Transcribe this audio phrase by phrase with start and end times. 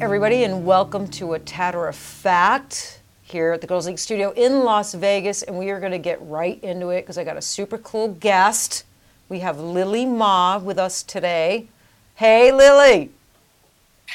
[0.00, 5.42] Everybody, and welcome to a Tatter-a-fact here at the Girls League Studio in Las Vegas.
[5.42, 8.08] And we are going to get right into it because I got a super cool
[8.08, 8.84] guest.
[9.28, 11.68] We have Lili Ma with us today.
[12.14, 13.10] Hey, Lili.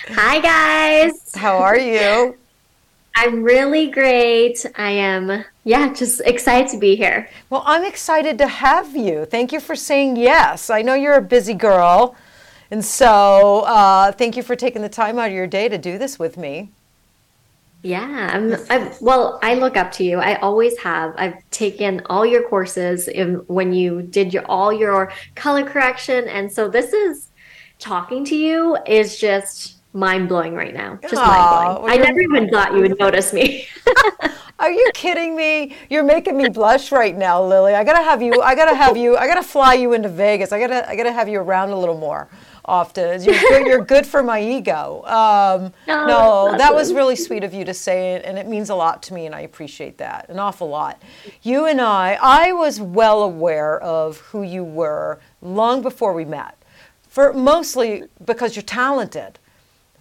[0.07, 1.31] Hi, guys.
[1.35, 2.35] How are you?
[3.15, 4.65] I'm really great.
[4.75, 7.29] I am, yeah, just excited to be here.
[7.51, 9.25] Well, I'm excited to have you.
[9.25, 10.71] Thank you for saying yes.
[10.71, 12.15] I know you're a busy girl.
[12.71, 15.97] And so, uh, thank you for taking the time out of your day to do
[15.97, 16.71] this with me.
[17.85, 20.17] Yeah, I'm, I'm, well, I look up to you.
[20.17, 21.13] I always have.
[21.17, 26.51] I've taken all your courses in, when you did your all your color correction, and
[26.51, 27.29] so this is
[27.77, 30.97] talking to you is just mind blowing right now.
[31.03, 31.91] Just mind blowing.
[31.91, 33.67] I never even thought you would notice me.
[34.59, 35.75] Are you kidding me?
[35.87, 37.75] You're making me blush right now, Lili.
[37.75, 38.41] I gotta have you.
[38.41, 39.15] I gotta have you.
[39.15, 40.51] I gotta fly you into Vegas.
[40.51, 40.89] I gotta.
[40.89, 42.29] I gotta have you around a little more
[42.65, 43.23] often.
[43.23, 45.03] You're good, you're good for my ego.
[45.05, 48.69] Um, no, no that was really sweet of you to say it, and it means
[48.69, 51.01] a lot to me, and I appreciate that an awful lot.
[51.41, 56.57] You and I, I was well aware of who you were long before we met,
[57.07, 59.39] for mostly because you're talented.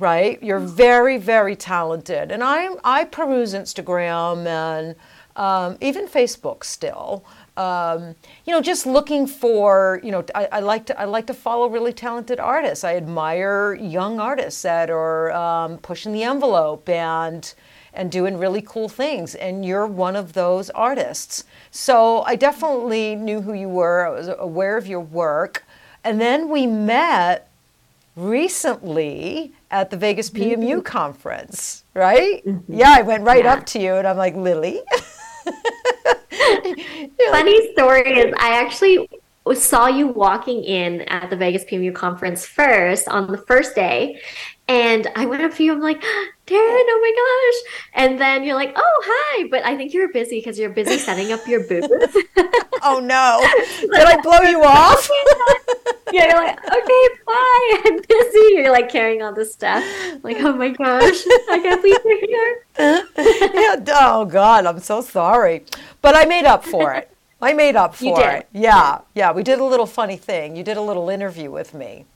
[0.00, 4.96] Right, you're very, very talented, and I I peruse Instagram and
[5.36, 7.24] um, even Facebook still,
[7.56, 11.34] um, you know, just looking for, you know, I, I, like to I like to
[11.34, 12.83] follow really talented artists.
[12.83, 17.55] I admire young artists that are um, pushing the envelope and
[17.92, 19.36] and doing really cool things.
[19.36, 21.44] And you're one of those artists.
[21.70, 24.07] So I definitely knew who you were.
[24.07, 25.64] I was aware of your work.
[26.02, 27.48] And then we met
[28.17, 30.80] recently at the Vegas PMU mm-hmm.
[30.80, 32.45] conference, right?
[32.45, 32.74] Mm-hmm.
[32.74, 33.55] Yeah, I went right yeah.
[33.55, 34.80] up to you and I'm like, Lili.
[37.30, 39.08] Funny story is, I actually
[39.55, 44.18] saw you walking in at the Vegas PMU conference first on the first day.
[44.66, 46.00] And I went up to you, I'm like,
[46.46, 48.02] Teryn, oh my gosh.
[48.02, 49.48] And then you're like, oh, hi.
[49.50, 51.84] But I think you're busy because you're busy setting up your booth.
[52.83, 53.46] oh, no.
[53.80, 55.08] Did I blow you off?
[56.19, 57.80] yeah, you're like, okay, bye.
[57.86, 58.55] I'm busy.
[58.55, 59.83] You're like carrying all this stuff.
[60.23, 62.63] like, oh my gosh, I can't believe you're here.
[62.79, 65.64] yeah, oh, God, I'm so sorry.
[66.02, 67.11] But I made up for it.
[67.42, 68.48] I made up for it.
[68.52, 69.33] Yeah, yeah.
[69.33, 70.55] We did a little funny thing.
[70.55, 72.07] You did a little interview with me.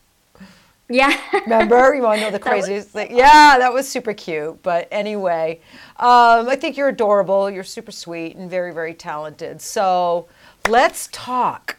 [0.88, 1.20] Yeah.
[1.32, 1.92] Remember?
[1.94, 3.14] You want to know the craziest thing?
[3.14, 4.62] Yeah, that was super cute.
[4.62, 5.60] But anyway,
[5.96, 7.50] um, I think you're adorable.
[7.50, 9.60] You're super sweet and very, very talented.
[9.60, 10.28] So
[10.68, 11.76] let's talk.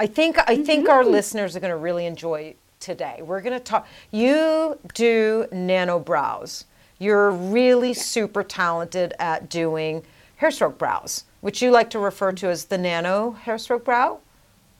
[0.00, 0.90] I think I think mm-hmm.
[0.90, 3.20] our listeners are going to really enjoy today.
[3.22, 3.86] We're going to talk.
[4.10, 6.64] You do nano brows.
[6.98, 10.02] You're really super talented at doing
[10.36, 14.20] hairstroke brows, which you like to refer to as the nano hairstroke brow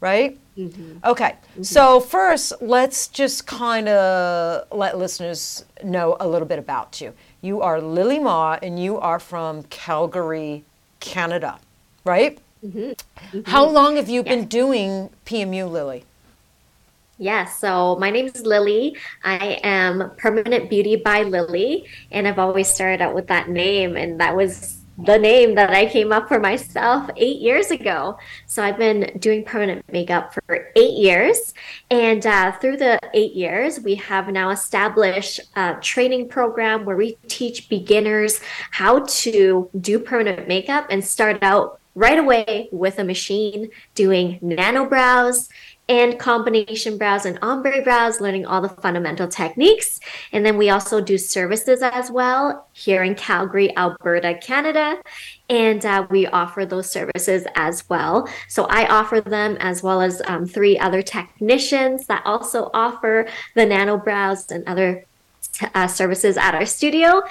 [0.05, 0.39] right?
[0.59, 0.99] Mm-hmm.
[1.03, 1.35] Okay.
[1.53, 1.63] Mm-hmm.
[1.63, 7.15] So first, let's just kind of let listeners know a little bit about you.
[7.41, 10.63] You are Lili Ma, and you are from Calgary,
[11.01, 11.59] Canada,
[12.05, 12.39] right?
[12.65, 12.79] Mm-hmm.
[12.79, 13.41] mm-hmm.
[13.51, 14.35] How long have you yes.
[14.35, 16.05] been doing PMU, Lili?
[17.19, 18.97] Yes, so my name is Lili.
[19.23, 24.19] I am Permanent Beauty by Lili, and I've always started out with that name, and
[24.21, 28.17] that was the name that I came up for myself eight years ago.
[28.47, 31.53] So I've been doing permanent makeup for eight years.
[31.91, 37.17] And uh, through the eight years, we have now established a training program where we
[37.27, 43.71] teach beginners how to do permanent makeup and start out right away with a machine
[43.95, 45.49] doing nano brows
[45.89, 50.01] and combination brows and ombre brows, learning all the fundamental techniques.
[50.33, 55.03] And then we also do services as well here in Calgary, Alberta, Canada.
[55.51, 58.27] And uh, we offer those services as well.
[58.49, 63.67] So I offer them as well as um, three other technicians that also offer the
[63.67, 65.05] nano brows and other
[65.75, 67.23] uh, services at our studio.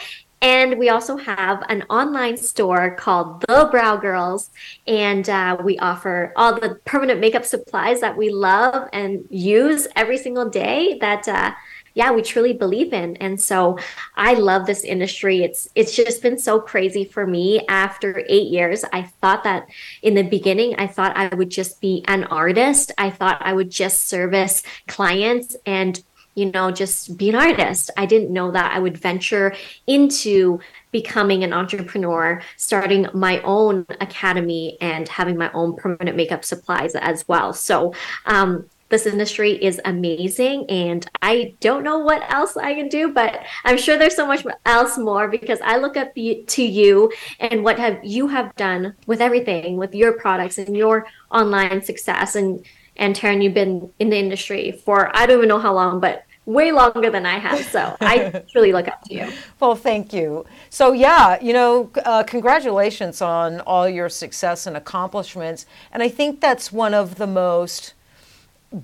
[0.44, 4.50] And we also have an online store called The Brow Girls.
[4.86, 10.18] And uh, we offer all the permanent makeup supplies that we love and use every
[10.18, 11.54] single day that, uh,
[11.94, 13.16] yeah, we truly believe in.
[13.18, 13.80] And so
[14.18, 15.44] I love this industry.
[15.44, 18.84] It's it's just been so crazy for me after 8 years.
[18.92, 19.68] I thought that
[20.02, 22.92] in the beginning I thought I would just be an artist.
[22.98, 26.04] I thought I would just service clients and
[26.36, 27.92] you know, just be an artist.
[27.98, 29.56] I didn't know that I would venture
[29.88, 30.60] into
[30.92, 37.28] becoming an entrepreneur, starting my own academy and having my own permanent makeup supplies as
[37.28, 37.54] well.
[37.54, 37.94] So,
[38.26, 43.44] um, this industry is amazing and I don't know what else I can do, but
[43.66, 47.80] I'm sure there's so much else more because I look up to you and what
[47.80, 52.64] have you have done with everything, with your products and your online success and
[52.98, 56.26] and Teryn, you've been in the industry for I don't even know how long, but
[56.46, 57.64] way longer than I have.
[57.66, 59.32] So I truly look up to you.
[59.60, 60.46] Well, thank you.
[60.70, 65.66] So, yeah, you know, uh, congratulations on all your success and accomplishments.
[65.92, 67.94] And I think that's one of the most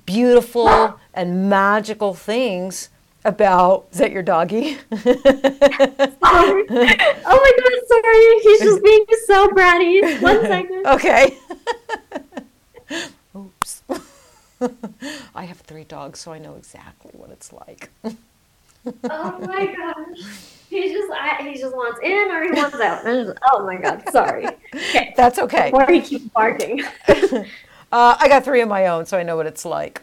[0.05, 2.89] beautiful and magical things
[3.25, 4.75] about is that your doggy?
[4.75, 6.65] sorry.
[7.31, 8.39] Oh my god, sorry.
[8.41, 10.21] He's just being so bratty.
[10.21, 10.85] One second.
[10.87, 11.37] Okay.
[15.35, 17.89] I have three dogs, so I know exactly what it's like.
[18.05, 20.19] oh my gosh.
[20.69, 23.03] He just I, he just wants in or he wants out.
[23.03, 24.47] Just, oh my god, sorry.
[24.75, 25.13] Okay.
[25.17, 25.71] That's okay.
[25.71, 26.83] Before he keeps barking.
[27.07, 27.45] uh,
[27.91, 30.01] I got three of my own, so I know what it's like.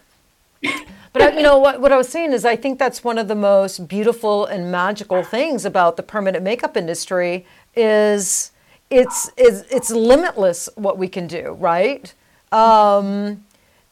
[1.12, 1.80] But you know what?
[1.80, 5.22] What I was saying is, I think that's one of the most beautiful and magical
[5.22, 8.50] things about the permanent makeup industry is
[8.90, 12.12] it's it's, it's limitless what we can do, right?
[12.52, 13.44] Um,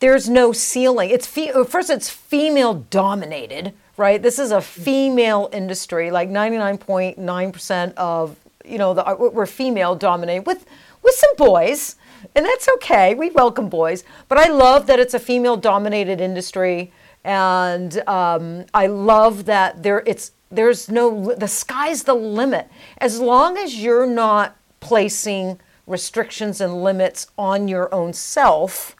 [0.04, 1.08] there's no ceiling.
[1.08, 4.20] It's fe- first, it's female dominated, right?
[4.20, 6.10] This is a female industry.
[6.10, 8.36] Like 99.9% of
[8.66, 10.66] you know the, uh, we're female dominated with
[11.02, 11.96] with some boys,
[12.34, 13.14] and that's okay.
[13.14, 16.92] We welcome boys, but I love that it's a female dominated industry,
[17.24, 22.68] and um, I love that there it's there's no the sky's the limit
[22.98, 28.93] as long as you're not placing restrictions and limits on your own self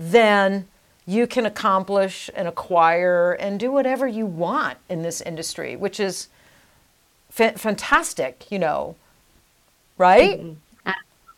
[0.00, 0.66] then
[1.06, 6.28] you can accomplish and acquire and do whatever you want in this industry, which is
[7.28, 8.96] fa- fantastic, you know,
[9.98, 10.40] right?
[10.40, 10.52] Mm-hmm.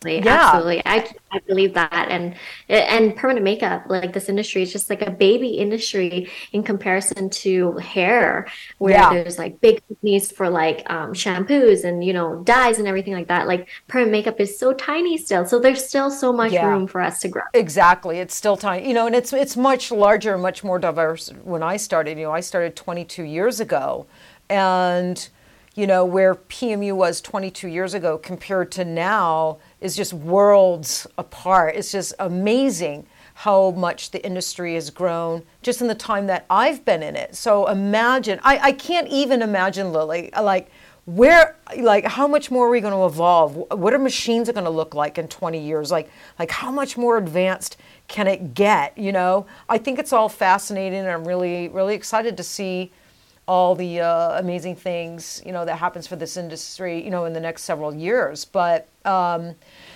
[0.07, 0.47] Absolutely, yeah.
[0.47, 0.83] absolutely.
[0.87, 2.35] I, I believe that, and
[2.69, 7.73] and permanent makeup, like this industry, is just like a baby industry in comparison to
[7.75, 9.13] hair, where yeah.
[9.13, 13.29] there's like big companies for like um, shampoos and you know dyes and everything like
[13.29, 13.47] that.
[13.47, 16.67] Like permanent makeup is so tiny still, so there's still so much yeah.
[16.67, 17.43] room for us to grow.
[17.55, 21.31] Exactly, it's still tiny, you know, and it's it's much larger, much more diverse.
[21.45, 24.07] When I started, you know, I started 22 years ago,
[24.49, 25.29] and
[25.75, 31.75] you know where PMU was 22 years ago compared to now is just worlds apart.
[31.75, 36.85] It's just amazing how much the industry has grown just in the time that I've
[36.85, 37.35] been in it.
[37.35, 40.71] So imagine, I, I can't even imagine, Lili, like
[41.05, 43.57] where, like how much more are we going to evolve?
[43.57, 45.91] What are machines are going to look like in 20 years?
[45.91, 46.09] Like,
[46.39, 47.77] like how much more advanced
[48.07, 48.97] can it get?
[48.97, 52.93] You know, I think it's all fascinating, and I'm really, really excited to see
[53.49, 57.33] all the uh, amazing things you know that happens for this industry you know in
[57.33, 58.45] the next several years.
[58.45, 59.55] But um,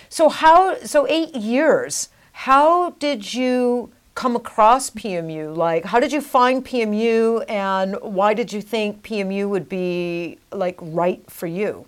[0.09, 6.21] so how so eight years how did you come across pmu like how did you
[6.21, 11.85] find pmu and why did you think pmu would be like right for you?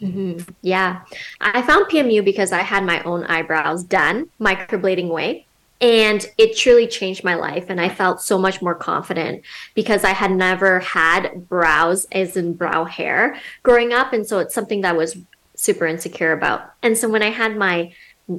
[0.00, 0.48] Mm-hmm.
[0.62, 1.00] yeah.
[1.40, 5.44] I found pmu because i had my own eyebrows done microblading way
[5.80, 7.66] and it truly changed my life.
[7.68, 9.44] And I felt so much more confident
[9.74, 14.12] because I had never had brows, as in brow hair, growing up.
[14.12, 15.16] And so it's something that I was
[15.54, 16.72] super insecure about.
[16.82, 17.92] And so when I had my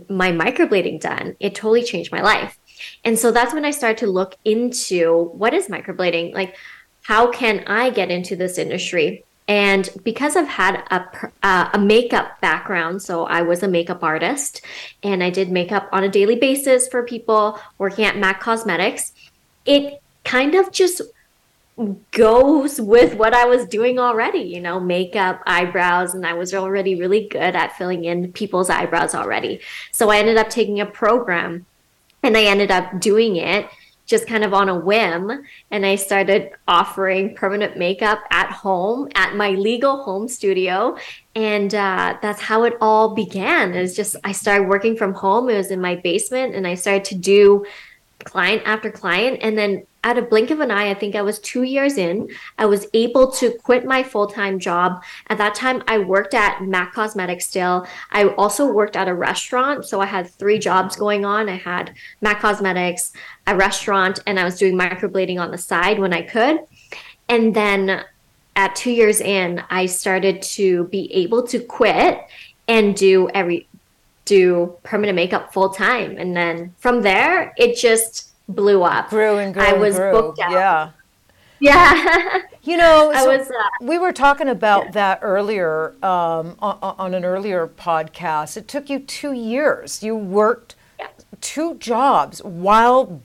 [0.07, 2.59] my microblading done, it totally changed my life.
[3.03, 6.33] And so that's when I started to look into what is microblading?
[6.33, 6.55] Like,
[7.01, 9.23] how can I get into this industry?
[9.49, 11.07] And because I've had a,
[11.41, 14.61] uh, a makeup background, so I was a makeup artist
[15.01, 19.11] and I did makeup on a daily basis for people working at MAC Cosmetics,
[19.65, 21.01] it kind of just
[22.11, 26.93] goes with what I was doing already, you know, makeup, eyebrows, and I was already
[26.93, 29.61] really good at filling in people's eyebrows already.
[29.91, 31.65] So I ended up taking a program
[32.21, 33.67] and I ended up doing it
[34.09, 35.43] just kind of on a whim.
[35.71, 40.97] And I started offering permanent makeup at home at my legal home studio.
[41.35, 43.73] And uh, that's how it all began.
[43.75, 45.49] Is just I started working from home.
[45.49, 47.65] It was in my basement, and I started to do
[48.23, 49.39] client after client.
[49.41, 52.29] And then at a blink of an eye, I think I was two years in,
[52.57, 55.03] I was able to quit my full time job.
[55.27, 57.85] At that time, I worked at MAC Cosmetics still.
[58.11, 59.85] I also worked at a restaurant.
[59.85, 61.49] So I had three jobs going on.
[61.49, 63.11] I had MAC Cosmetics,
[63.49, 66.59] a restaurant, and I was doing microblading on the side when I could.
[67.27, 68.03] And then
[68.55, 72.19] at two years in, I started to be able to quit
[72.67, 73.67] and do every
[74.25, 76.15] do permanent makeup full time.
[76.17, 79.09] And then from there, it just blew up.
[79.09, 79.63] Grew and grew.
[79.63, 80.11] I was grew.
[80.11, 80.51] booked out.
[80.51, 80.91] Yeah.
[81.59, 82.41] Yeah.
[82.63, 84.91] you know, so was, uh, we were talking about yeah.
[84.91, 88.55] that earlier um, on, on, an earlier podcast.
[88.55, 90.03] It took you two years.
[90.03, 91.07] You worked yeah.
[91.41, 93.21] two jobs while,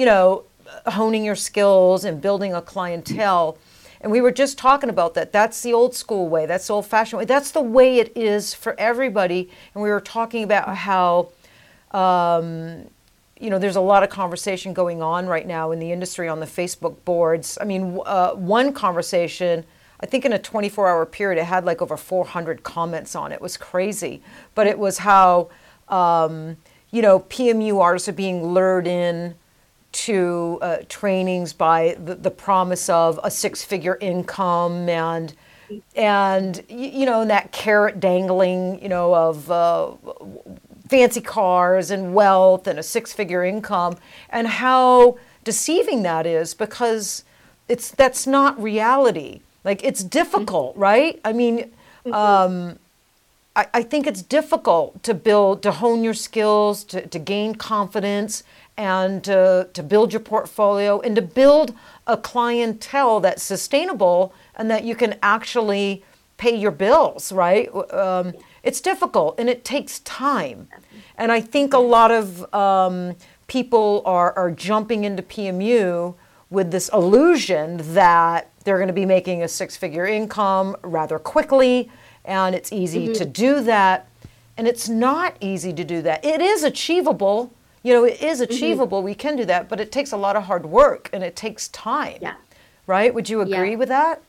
[0.00, 0.44] you know,
[0.86, 3.58] honing your skills and building a clientele.
[4.00, 5.30] And we were just talking about that.
[5.30, 6.46] That's the old school way.
[6.46, 7.26] That's the old fashioned way.
[7.26, 9.50] That's the way it is for everybody.
[9.74, 11.28] And we were talking about how,
[11.90, 12.86] um,
[13.38, 16.40] you know, there's a lot of conversation going on right now in the industry on
[16.40, 17.58] the Facebook boards.
[17.60, 19.66] I mean, uh, one conversation,
[20.00, 23.34] I think in a 24 hour period, it had like over 400 comments on it.
[23.34, 24.22] It was crazy.
[24.54, 25.50] But it was how,
[25.88, 26.56] um,
[26.90, 29.34] you know, PMU artists are being lured in
[29.92, 35.34] to uh, trainings by the, the promise of a six figure income and
[35.94, 39.90] and you know that carrot dangling you know of uh,
[40.88, 43.96] fancy cars and wealth and a six figure income
[44.30, 47.24] and how deceiving that is because
[47.68, 50.82] it's that's not reality like it's difficult mm-hmm.
[50.82, 51.70] right i mean
[52.04, 52.12] mm-hmm.
[52.12, 52.78] um,
[53.54, 58.42] I, I, think it's difficult to build to hone your skills to, to gain confidence
[58.80, 61.74] and to, to build your portfolio and to build
[62.06, 66.02] a clientele that's sustainable and that you can actually
[66.38, 67.68] pay your bills, right?
[67.92, 68.32] Um,
[68.62, 70.66] it's difficult and it takes time.
[71.18, 73.16] And I think a lot of um,
[73.48, 76.14] people are, are jumping into PMU
[76.48, 81.90] with this illusion that they're going to be making a six figure income rather quickly
[82.24, 83.12] and it's easy mm-hmm.
[83.12, 84.08] to do that.
[84.56, 86.24] And it's not easy to do that.
[86.24, 88.52] It is achievable, you know, it is mm-hmm.
[88.52, 88.98] achievable.
[88.98, 89.06] Mm-hmm.
[89.06, 91.68] We can do that, but it takes a lot of hard work and it takes
[91.68, 92.18] time.
[92.20, 92.34] Yeah.
[92.86, 93.14] Right?
[93.14, 93.76] Would you agree yeah.
[93.76, 94.22] with that?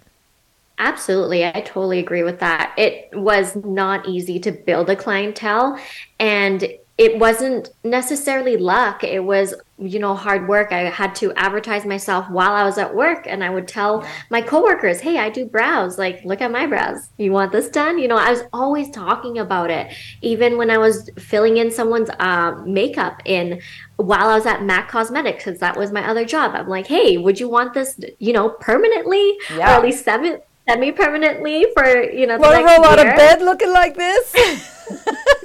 [0.78, 1.46] Absolutely.
[1.46, 2.74] I totally agree with that.
[2.78, 5.80] It was not easy to build a clientele
[6.20, 9.04] and it wasn't necessarily luck.
[9.04, 10.72] It was, you know, hard work.
[10.72, 14.40] I had to advertise myself while I was at work and I would tell my
[14.40, 15.98] coworkers, "Hey, I do brows.
[15.98, 17.10] Like, look at my brows.
[17.18, 19.92] You want this done?" You know, I was always talking about it.
[20.22, 23.62] Even when I was filling in someone's uh, makeup in
[23.96, 26.54] while I was at MAC Cosmetics cuz that was my other job.
[26.54, 29.72] I'm like, "Hey, would you want this, you know, permanently yeah.
[29.72, 30.40] or at least seven
[30.70, 32.38] semi permanently for you know.
[32.38, 34.78] Want to roll out of bed looking like this?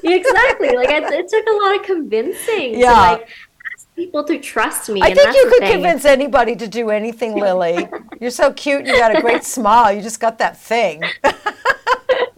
[0.02, 0.76] exactly.
[0.76, 2.78] Like it, it, took a lot of convincing.
[2.78, 2.94] Yeah.
[2.94, 3.28] To, like,
[3.74, 5.02] ask people to trust me.
[5.02, 7.88] I think you could convince anybody to do anything, Lili.
[8.20, 8.86] You're so cute.
[8.86, 9.92] You got a great smile.
[9.92, 11.02] You just got that thing.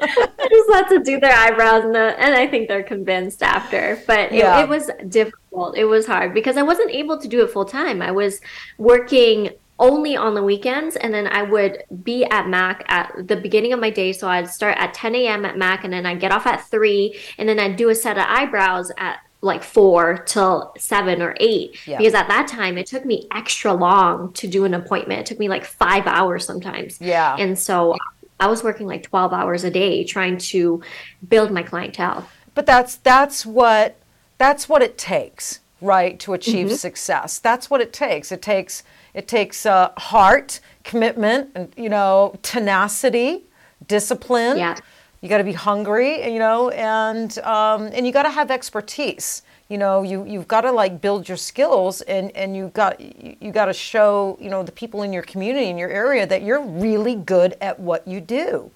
[0.00, 4.02] I just let to do their eyebrows, and, the, and I think they're convinced after.
[4.06, 4.62] But it, yeah.
[4.62, 5.76] it was difficult.
[5.76, 8.00] It was hard because I wasn't able to do it full time.
[8.00, 8.40] I was
[8.78, 13.72] working only on the weekends and then i would be at mac at the beginning
[13.72, 14.12] of my day.
[14.12, 17.18] So i'd start at 10 a.m at mac and then i'd get off at 3
[17.38, 21.76] and then i'd do a set of eyebrows at like 4 till 7 or 8
[21.86, 21.98] yeah.
[21.98, 25.20] because at that time it took me extra long to do an appointment.
[25.20, 27.00] It took me like 5 hours sometimes.
[27.00, 27.36] Yeah.
[27.38, 27.96] And so
[28.40, 30.82] i was working like 12 hours a day trying to
[31.28, 32.28] build my clientele.
[32.54, 33.96] But that's that's what
[34.38, 36.74] that's what it takes right to achieve mm-hmm.
[36.74, 38.82] success that's what it takes it takes
[39.18, 43.44] it takes uh, heart, commitment, and you know, tenacity,
[43.88, 44.56] discipline.
[44.56, 44.76] Yeah.
[45.20, 49.42] You got to be hungry, you know, and um, and you got to have expertise.
[49.68, 53.36] You know, you you've got to like build your skills, and and you got you,
[53.40, 56.42] you got to show you know the people in your community in your area that
[56.42, 58.70] you're really good at what you do.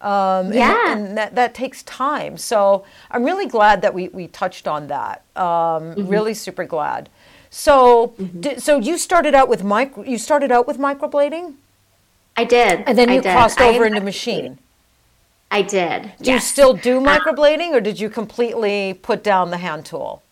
[0.00, 0.92] Um, yeah.
[0.92, 2.36] And, and, that, that takes time.
[2.36, 5.24] So I'm really glad that we, we touched on that.
[5.34, 6.08] Um, mm-hmm.
[6.08, 7.08] Really super glad.
[7.50, 8.40] So, mm-hmm.
[8.40, 10.04] did, so you started out with micro.
[10.04, 11.54] You started out with microblading.
[12.36, 13.32] I did, and then you did.
[13.32, 14.58] crossed over I, into machine.
[15.50, 16.02] I did.
[16.20, 16.34] Do yes.
[16.34, 20.22] you still do uh, microblading, or did you completely put down the hand tool?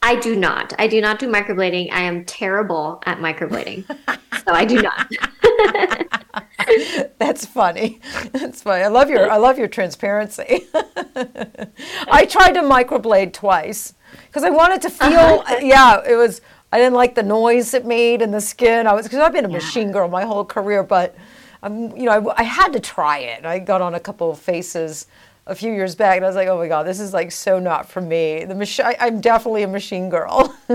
[0.00, 0.72] I do not.
[0.78, 1.92] I do not do microblading.
[1.92, 3.84] I am terrible at microblading,
[4.44, 5.12] so I do not.
[7.18, 8.00] That's funny.
[8.32, 8.82] That's funny.
[8.82, 10.66] I love your I love your transparency.
[10.74, 13.94] I tried to microblade twice
[14.26, 15.08] because I wanted to feel.
[15.08, 15.58] Uh-huh.
[15.60, 16.40] Yeah, it was.
[16.72, 18.86] I didn't like the noise it made in the skin.
[18.86, 19.56] I was because I've been a yeah.
[19.56, 21.14] machine girl my whole career, but
[21.62, 23.44] um, you know, I, I, had to try it.
[23.44, 25.06] I got on a couple of faces
[25.46, 27.58] a few years back, and I was like, oh my god, this is like so
[27.58, 28.44] not for me.
[28.44, 28.86] The machine.
[29.00, 30.54] I'm definitely a machine girl.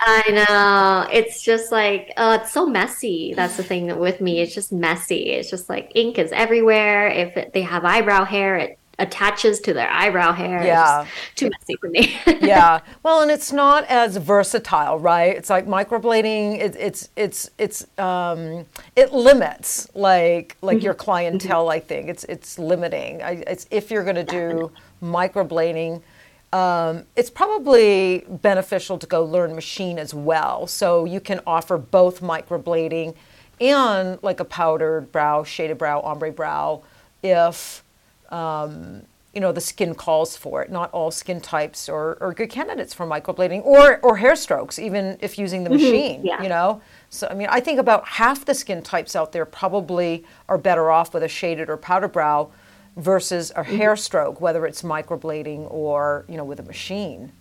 [0.00, 1.08] I know.
[1.12, 3.34] It's just like, oh, it's so messy.
[3.34, 4.40] That's the thing with me.
[4.40, 5.30] It's just messy.
[5.30, 7.08] It's just like ink is everywhere.
[7.08, 10.62] If it, they have eyebrow hair, it attaches to their eyebrow hair.
[10.64, 11.06] Yeah.
[11.34, 12.18] too messy for me.
[12.40, 12.80] yeah.
[13.02, 15.36] Well, and it's not as versatile, right?
[15.36, 16.58] It's like microblading.
[16.58, 21.00] It, it's it's it's um, it limits like like your mm-hmm.
[21.00, 21.66] clientele.
[21.66, 21.76] Mm-hmm.
[21.76, 23.22] I think it's it's limiting.
[23.22, 26.02] I, it's if you're going to do microblading.
[26.50, 30.66] Um, it's probably beneficial to go learn machine as well.
[30.66, 33.14] So you can offer both microblading
[33.60, 36.82] and like a powdered brow, shaded brow, ombre brow,
[37.22, 37.84] if
[38.30, 39.02] um,
[39.34, 40.70] you know the skin calls for it.
[40.70, 45.16] Not all skin types are, are good candidates for microblading or or hair strokes, even
[45.20, 45.82] if using the mm-hmm.
[45.82, 46.20] machine.
[46.24, 46.42] Yeah.
[46.42, 46.80] You know,
[47.10, 50.90] so I mean, I think about half the skin types out there probably are better
[50.90, 52.50] off with a shaded or powder brow
[52.96, 53.76] versus a mm-hmm.
[53.76, 57.32] hair stroke, whether it's microblading or you know with a machine.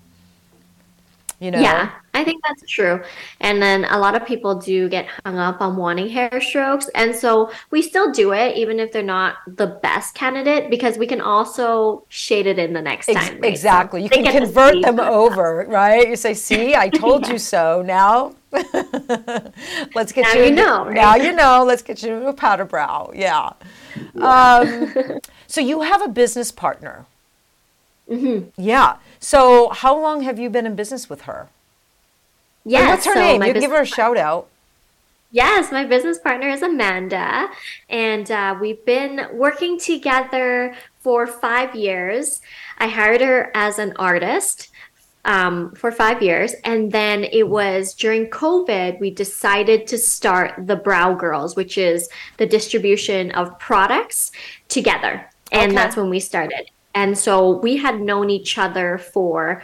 [1.40, 1.60] You know?
[1.60, 3.02] Yeah i think that's true.
[3.42, 6.90] And then a lot of people do get hung up on wanting hair strokes.
[6.96, 11.06] And so we still do it even if they're not the best candidate because we
[11.06, 13.46] can also shade it in the next Ex- time right?
[13.46, 14.00] exactly.
[14.02, 16.10] So you can convert them over right?
[16.10, 17.34] You say see i told yeah.
[17.34, 17.84] you so.
[17.84, 18.34] Now
[19.94, 20.96] let's get now you, you know right?
[20.96, 21.64] now you know.
[21.64, 23.12] Let's get you a powder brow.
[23.14, 23.52] Yeah,
[24.16, 24.56] yeah.
[24.58, 27.06] Um, so you have a business partner
[28.10, 28.50] mm-hmm.
[28.62, 31.50] yeah so, how long have you been in business with her?
[32.66, 32.90] Yeah.
[32.90, 33.44] what's her so name?
[33.44, 34.48] You give her a shout out.
[35.32, 37.50] Yes, my business partner is Amanda,
[37.90, 42.42] and uh, we've been working together for five years.
[42.78, 44.70] I hired her as an artist
[45.26, 50.78] um, for five years, and then it was during COVID we decided to start the
[50.78, 54.32] Brow Girls, which is the distribution of products
[54.70, 55.76] together, and okay.
[55.76, 56.70] that's when we started.
[56.98, 59.64] And so we had known each other for,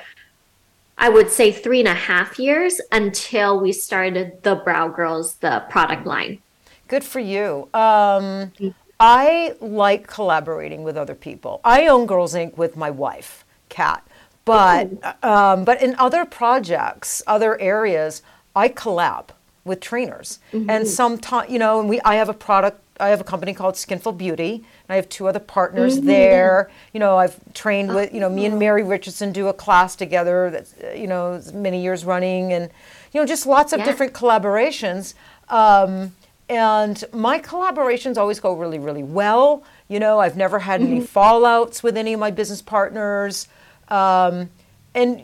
[0.99, 5.65] I would say, three and a half years until we started the Brow Girls, the
[5.67, 6.43] product line.
[6.87, 7.69] Good for you.
[7.73, 8.51] Um,
[8.99, 11.59] I like collaborating with other people.
[11.63, 12.55] I own Girlz Ink.
[12.55, 14.05] with my wife, Kat.
[14.45, 14.91] But,
[15.23, 18.21] um, but in other projects, other areas,
[18.55, 19.29] I collab
[19.65, 20.37] with trainers.
[20.51, 20.69] Mm-hmm.
[20.69, 23.75] And sometimes, you know, and we, I have a product I have a company called
[23.75, 26.07] Skinful Beauty, I have two other partners mm-hmm.
[26.07, 26.69] there.
[26.93, 30.49] You know, I've trained with, you know, me and Mary Richardson do a class together
[30.51, 32.69] that's, uh, you know, many years running, and,
[33.11, 33.85] you know, just lots of yeah.
[33.85, 35.13] different collaborations.
[35.49, 36.15] Um,
[36.49, 39.63] and my collaborations always go really, really well.
[39.87, 40.91] You know, I've never had mm-hmm.
[40.91, 43.47] any fallouts with any of my business partners.
[43.87, 44.49] Um,
[44.95, 45.23] and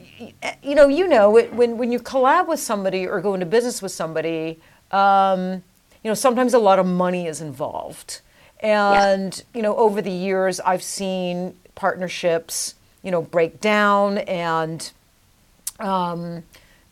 [0.63, 3.81] you know, you know, it, when when you collab with somebody or go into business
[3.81, 4.59] with somebody,
[4.91, 5.63] um,
[6.03, 8.21] you know, sometimes a lot of money is involved.
[8.59, 9.57] And, yeah.
[9.57, 14.91] you know, over the years, I've seen partnerships, you know, break down and,
[15.79, 16.43] um,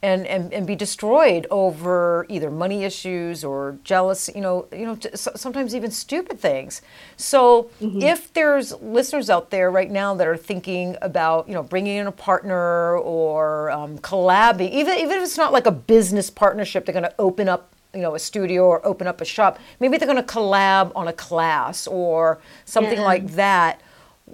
[0.01, 4.97] and, and, and be destroyed over either money issues or jealousy, you know, you know,
[5.15, 6.81] sometimes even stupid things.
[7.17, 8.01] So mm-hmm.
[8.01, 12.07] if there's listeners out there right now that are thinking about, you know, bringing in
[12.07, 16.93] a partner or um, collabing, even, even if it's not like a business partnership, they're
[16.93, 20.07] going to open up you know a studio or open up a shop maybe they're
[20.07, 23.05] going to collab on a class or something yeah.
[23.05, 23.81] like that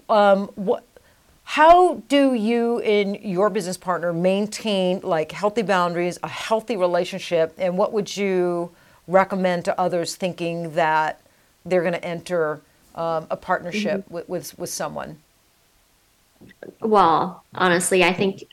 [0.10, 0.84] um, what
[1.46, 7.78] how do you and your business partner maintain like healthy boundaries a healthy relationship and
[7.78, 8.72] what would you
[9.08, 11.20] recommend to others thinking that
[11.66, 12.62] they're going to enter
[12.96, 14.13] um, a partnership mm-hmm.
[14.13, 15.18] with, with, with someone
[16.82, 18.44] well honestly i think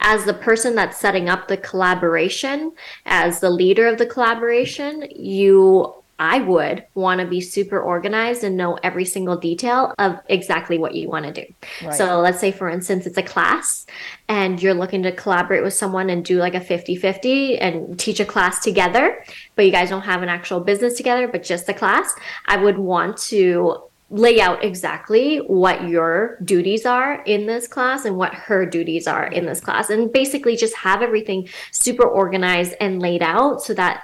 [0.00, 2.72] as the person that's setting up the collaboration,
[3.06, 8.56] as the leader of the collaboration, you I would want to be super organized and
[8.56, 11.52] know every single detail of exactly what you want to do.
[11.84, 11.94] Right.
[11.94, 13.86] So let's say, for instance, it's a class
[14.28, 18.20] and you're looking to collaborate with someone and do like a 50 50 and teach
[18.20, 19.24] a class together,
[19.56, 22.14] but you guys don't have an actual business together, but just a class.
[22.46, 28.14] I would want to lay out exactly what your duties are in this class and
[28.14, 33.00] what her duties are in this class and basically just have everything super organized and
[33.00, 34.02] laid out so that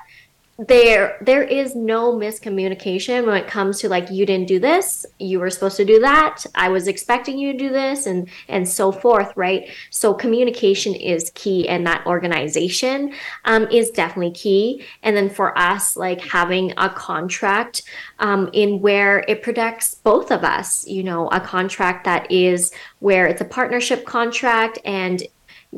[0.59, 5.39] there there is no miscommunication when it comes to like you didn't do this you
[5.39, 8.91] were supposed to do that i was expecting you to do this and and so
[8.91, 9.71] forth right?
[9.91, 14.85] So communication is key and that organization um, is definitely key.
[15.03, 17.83] And then for us like having a contract
[18.19, 23.27] um, in where it protects both of us you know a contract that is where
[23.27, 25.23] it's a partnership contract and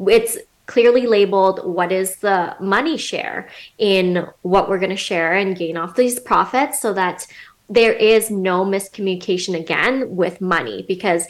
[0.07, 0.39] it's
[0.71, 5.77] clearly labeled what is the money share in what we're going to share and gain
[5.77, 7.27] off these profits so that
[7.69, 11.27] there is no miscommunication again with money because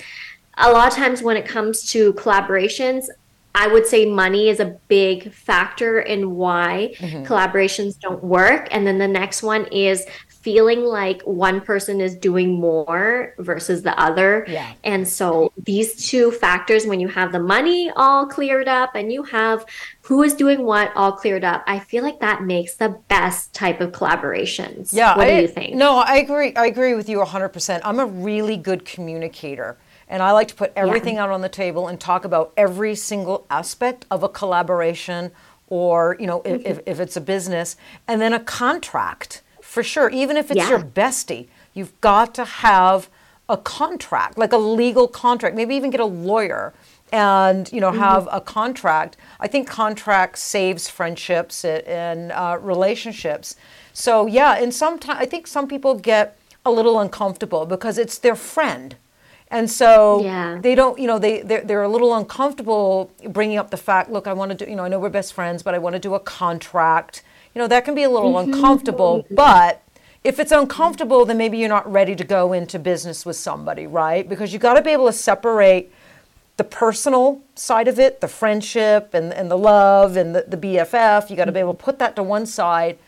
[0.59, 3.07] a lot of times when it comes to collaborations
[3.55, 7.25] I would say money is a big factor in why mm-hmm.
[7.25, 8.69] collaborations don't work.
[8.71, 10.07] And then the next one is
[10.41, 14.47] feeling like one person is doing more versus the other.
[14.49, 14.73] Yeah.
[14.83, 19.23] And so these two factors, when you have the money all cleared up and you
[19.25, 19.67] have
[20.03, 23.81] who is doing what all cleared up, I feel like that makes the best type
[23.81, 24.93] of collaborations.
[24.93, 25.17] Yeah.
[25.17, 25.75] What I, do you think?
[25.75, 26.55] No, I agree.
[26.57, 27.81] I agree with you 100%.
[27.85, 29.77] I'm a really good communicator.
[30.09, 31.25] And I like to put everything yeah.
[31.25, 35.33] out on the table and talk about every single aspect of a collaboration
[35.69, 36.67] or, you know, mm-hmm.
[36.67, 37.77] if, if it's a business,
[38.09, 39.43] and then a contract
[39.75, 40.09] for sure.
[40.23, 40.71] Even if it's yeah.
[40.71, 43.09] your bestie, you've got to have
[43.49, 45.55] a contract, like a legal contract.
[45.55, 46.73] Maybe even get a lawyer
[47.13, 48.01] and you know mm-hmm.
[48.01, 49.17] have a contract.
[49.45, 53.57] I think contract saves friendships and uh, relationships.
[53.93, 58.37] So yeah, and sometimes I think some people get a little uncomfortable because it's their
[58.37, 58.97] friend
[59.51, 60.59] And so Yeah.
[60.61, 64.11] they don't, you know, they they're, they're a little uncomfortable bringing up the fact.
[64.11, 65.95] Look, I want to do, you know, I know we're best friends, but I want
[65.95, 67.23] to do a contract.
[67.55, 68.53] You know, that can be a little mm-hmm.
[68.53, 69.27] uncomfortable.
[69.31, 69.83] But
[70.23, 74.29] if it's uncomfortable, then maybe you're not ready to go into business with somebody, right?
[74.29, 75.93] Because you got to be able to separate
[76.57, 81.31] the personal side of it, the friendship and, and the love and the, the BFF.
[81.31, 82.99] You got to be able to put that to one side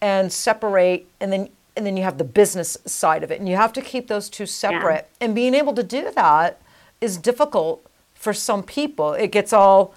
[0.00, 3.54] and separate, and then and then you have the business side of it, and you
[3.54, 5.08] have to keep those two separate.
[5.20, 6.60] And being able to do that
[7.00, 9.12] is difficult for some people.
[9.12, 9.94] It gets all,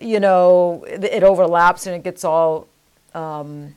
[0.00, 2.66] you know, it overlaps and it gets all,
[3.14, 3.74] um,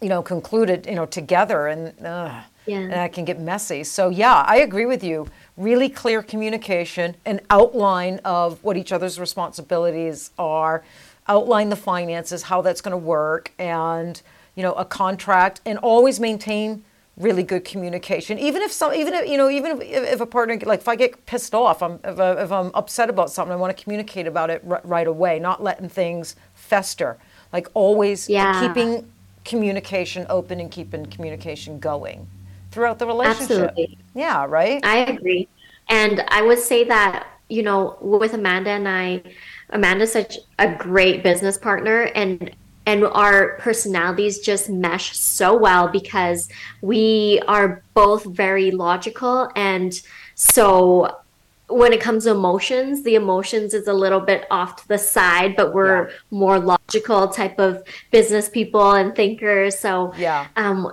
[0.00, 2.78] you know, concluded, you know, together, and uh, Yeah.
[2.78, 3.84] and that can get messy.
[3.84, 5.28] So yeah, I agree with you.
[5.56, 10.82] Really clear communication, an outline of what each other's responsibilities are,
[11.28, 14.20] outline the finances, how that's going to work, and
[14.56, 16.84] you know, a contract, and always maintain
[17.16, 18.38] really good communication.
[18.38, 20.96] Even if some, even if you know, even if, if a partner, like if I
[20.96, 24.26] get pissed off, I'm, if, I, if I'm upset about something, I want to communicate
[24.26, 27.16] about it r- right away, not letting things fester.
[27.54, 28.60] Like always Yeah.
[28.60, 29.06] keeping
[29.44, 32.26] communication open and keeping communication going
[32.72, 33.50] throughout the relationship.
[33.50, 33.98] Absolutely.
[34.14, 34.84] Yeah, right?
[34.84, 35.48] I agree.
[35.88, 39.22] And I would say that, you know, with Amanda and I,
[39.70, 42.50] Amanda's such a great business partner and
[42.86, 46.48] and our personalities just mesh so well because
[46.82, 50.02] we are both very logical and
[50.34, 51.16] so
[51.68, 55.56] when it comes to emotions, the emotions is a little bit off to the side,
[55.56, 56.14] but we're Yeah.
[56.30, 59.78] more logical type of business people and thinkers.
[59.78, 60.46] So Yeah.
[60.56, 60.92] um,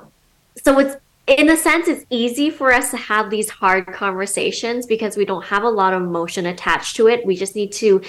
[0.63, 0.95] so it's
[1.27, 5.45] in a sense it's easy for us to have these hard conversations because we don't
[5.45, 8.01] have a lot of emotion attached to it we just need to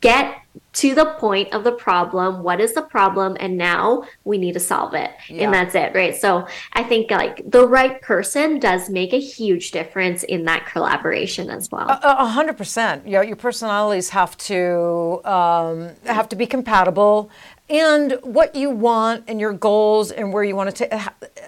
[0.00, 0.36] get
[0.72, 4.60] to the point of the problem what is the problem and now we need to
[4.60, 5.44] solve it Yeah.
[5.44, 9.70] and that's it right so i think like the right person does make a huge
[9.70, 13.06] difference in that collaboration as well A hundred percent.
[13.06, 17.30] You know, your personalities have to um, have to be compatible,
[17.70, 20.90] and what you want and your goals and where you want to take,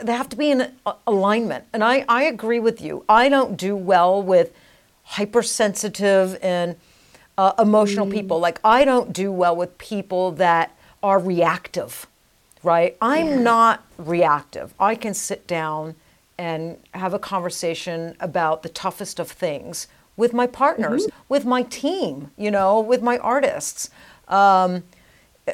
[0.03, 0.73] they have to be in
[1.07, 1.65] alignment.
[1.73, 3.05] And I, I agree with you.
[3.09, 4.53] I don't do well with
[5.05, 6.77] hypersensitive and
[7.41, 8.39] uh, emotional people.
[8.39, 12.07] Like I don't do well with people that are reactive.
[12.63, 12.99] Right?
[13.01, 13.41] I'm Yeah.
[13.53, 14.75] not reactive.
[14.79, 15.95] I can sit down
[16.37, 19.87] and have a conversation about the toughest of things
[20.19, 23.89] with my partners, with my team, you know, with my artists,
[24.29, 24.83] um,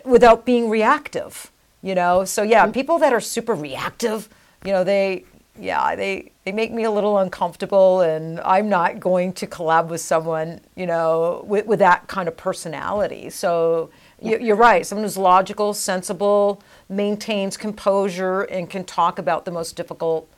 [0.05, 2.25] without being reactive, you know.
[2.25, 4.29] So yeah, people that are super reactive,
[4.65, 5.25] you know, they
[5.61, 10.01] yeah, they they make me a little uncomfortable, and I'm not going to collab with
[10.01, 13.31] someone, you know, with, with that kind of personality.
[13.31, 13.91] So
[14.23, 14.87] you- you're right.
[14.87, 20.29] Someone who's logical, sensible, maintains composure, and can talk about the most difficult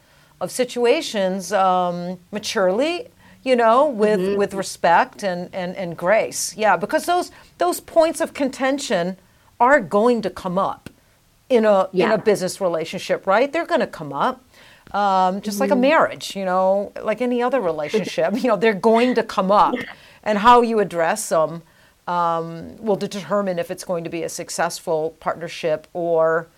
[0.40, 3.08] of situations um, maturely,
[3.44, 6.56] you know, with with respect and, and and grace.
[6.56, 9.18] Yeah, because those those points of contention
[9.60, 10.88] are going to come up
[11.50, 13.52] in a in a business relationship, right?
[13.52, 14.42] They're going to come up.
[14.92, 19.14] Um, just like a marriage, you know, like any other relationship, you know, they're going
[19.16, 19.74] to come up,
[20.22, 21.62] and how you address them
[22.06, 26.48] um, will determine if it's going to be a successful partnership or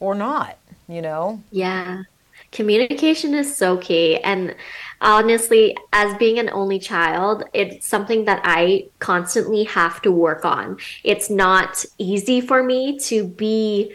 [0.00, 0.58] or not.
[0.88, 2.02] You know, Yeah.
[2.52, 4.18] Communication is so key.
[4.18, 4.54] And
[5.00, 10.78] honestly, as being an only child, it's something that I constantly have to work on.
[11.02, 13.92] It's not easy for me to be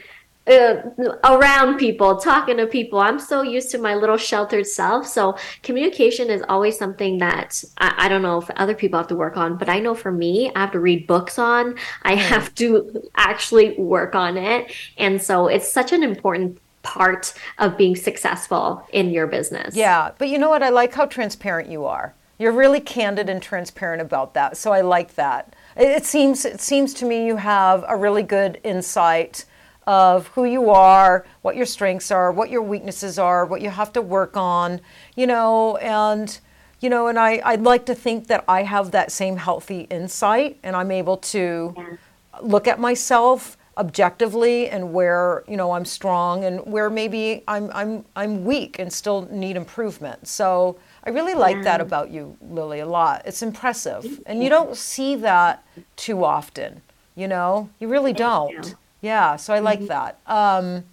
[0.51, 0.81] uh,
[1.23, 2.99] around people, talking to people.
[2.99, 5.07] I'm so used to my little sheltered self.
[5.07, 9.15] So communication is always something that I, I don't know if other people have to
[9.15, 11.75] work on, but I know for me, I have to read books on.
[12.03, 14.71] I have to actually work on it.
[14.97, 19.75] And so it's such an important part of being successful in your business.
[19.75, 20.63] Yeah, but you know what?
[20.63, 22.13] I like how transparent you are.
[22.39, 24.57] You're really candid and transparent about that.
[24.57, 25.55] So I like that.
[25.77, 29.45] It, it seems it seems to me you have a really good insight
[29.91, 33.91] of who you are, what your strengths are, what your weaknesses are, what you have
[33.93, 34.79] to work on,
[35.15, 36.39] you know, and
[36.79, 40.57] you know, and I, I'd like to think that I have that same healthy insight
[40.63, 41.97] and I'm able to Yeah.
[42.41, 48.05] look at myself objectively and where you know I'm strong and where maybe I'm I'm
[48.15, 50.27] I'm weak and still need improvement.
[50.27, 50.77] So
[51.07, 53.23] I really like that about you, Lili, a lot.
[53.25, 55.63] It's impressive, and you don't see that
[55.95, 56.81] too often.
[57.15, 58.51] You know, you really don't.
[58.67, 58.75] you.
[59.01, 60.19] Yeah, so I like that.
[60.27, 60.83] Um,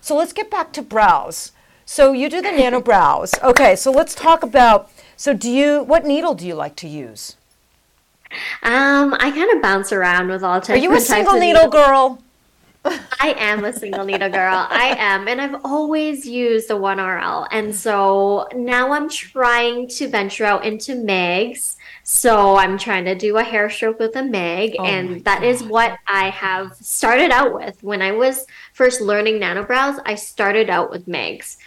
[0.00, 1.52] so let's get back to brows.
[1.84, 3.34] So you do the nano brows.
[3.42, 4.90] Okay, so let's talk about.
[5.16, 5.82] So do you?
[5.82, 7.36] What needle do you like to use?
[8.62, 10.70] Um, I kind of bounce around with all types.
[10.70, 12.18] Are you a single needle girl?
[12.84, 14.66] I am a single needle girl.
[14.68, 15.28] I am.
[15.28, 17.46] And I've always used a 1RL.
[17.52, 21.76] And so now I'm trying to venture out into mags.
[22.04, 24.76] So I'm trying to do a hair stroke with a mag.
[24.78, 27.82] Oh and that is what I have started out with.
[27.82, 31.58] When I was first learning nano brows, I started out with mags.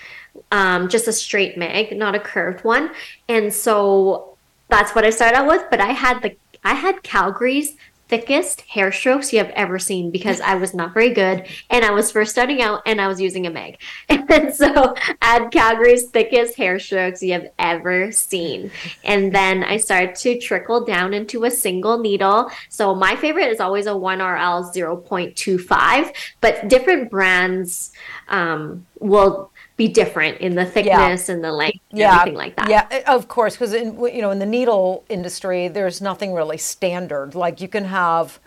[0.52, 2.92] Um, just a straight mag, not a curved one.
[3.30, 5.64] And so that's what I started out with.
[5.70, 7.76] But I had the I had Calgary's
[8.08, 11.92] thickest hair strokes you have ever seen because I was not very good and I
[11.92, 13.78] was first starting out and I was using a mag.
[14.36, 18.70] And so had Calgary's thickest hair strokes you have ever seen.
[19.04, 22.52] And then I started to trickle down into a single needle.
[22.70, 27.92] So my favorite is always a 1RL 0.25, but different brands
[28.28, 32.70] um, will be different in the thickness and the length and yeah, everything like that.
[32.70, 37.36] Yeah, of course, because in you know in the needle industry, there's nothing really standard.
[37.36, 38.40] Like you can have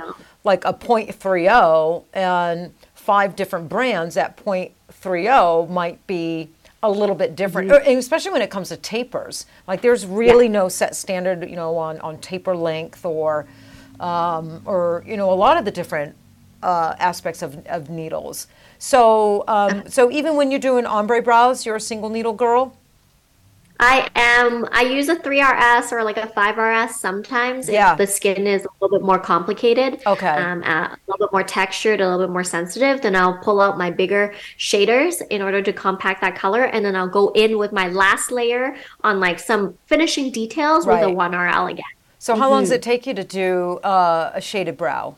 [0.45, 6.49] like a .30 and five different brands That .30 might be
[6.83, 7.99] a little bit different, Mm-hmm.
[7.99, 9.47] especially when it comes to tapers.
[9.67, 13.47] Like there's really no set standard, you know, on on taper length or
[14.01, 16.15] um, or you know a lot of the different
[16.63, 18.47] uh, aspects of, of needles.
[18.79, 22.77] So um, so even when you're doing ombre brows, you're a single needle girl.
[23.81, 24.67] I am.
[24.73, 27.93] I use a 3RS or like a 5RS sometimes Yeah.
[27.93, 30.01] if the skin is a little bit more complicated.
[30.05, 30.27] Okay.
[30.27, 33.03] Um, uh, a little bit more textured, a little bit more sensitive.
[33.03, 36.97] Then I'll pull out my bigger shaders in order to compact that color, and then
[36.97, 41.71] I'll go in with my last layer on like some finishing details with a 1RL
[41.71, 41.85] again.
[42.19, 45.15] So how long does it take you to do uh, a shaded brow?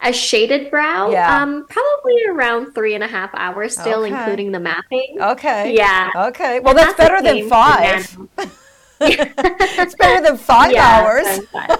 [0.00, 1.42] A shaded brow, Yeah.
[1.42, 4.14] um, probably around three and a half hours, still Okay.
[4.14, 5.16] including the mapping.
[5.20, 5.74] Okay.
[5.74, 6.10] Yeah.
[6.28, 6.60] Okay.
[6.60, 8.16] Well, And that's, better than five.
[9.00, 11.40] It's better than five Yeah, hours.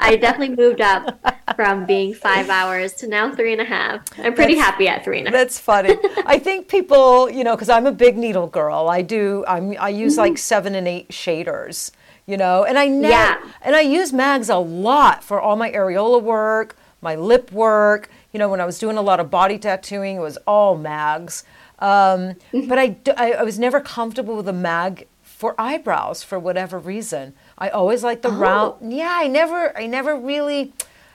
[0.00, 1.18] I definitely moved up
[1.54, 4.00] from being five hours to now three and a half.
[4.18, 5.38] I'm pretty That's- happy at three and a half.
[5.38, 5.96] That's funny.
[6.26, 8.88] I think people, you know, because I'm a big needle girl.
[8.88, 9.44] I do.
[9.46, 9.76] I'm.
[9.78, 11.90] I use like seven and eight shaders.
[12.26, 13.12] You know, and I never.
[13.12, 13.36] Yeah.
[13.62, 18.10] And I use mags a lot for all my areola work, my lip work.
[18.32, 21.44] You know, when I was doing a lot of body tattooing, it was all mags.
[21.78, 22.34] Um,
[22.66, 27.32] but I was never comfortable with a mag for eyebrows for whatever reason.
[27.56, 28.92] I always liked the round.
[28.92, 29.76] Yeah, I never.
[29.78, 30.72] I never really.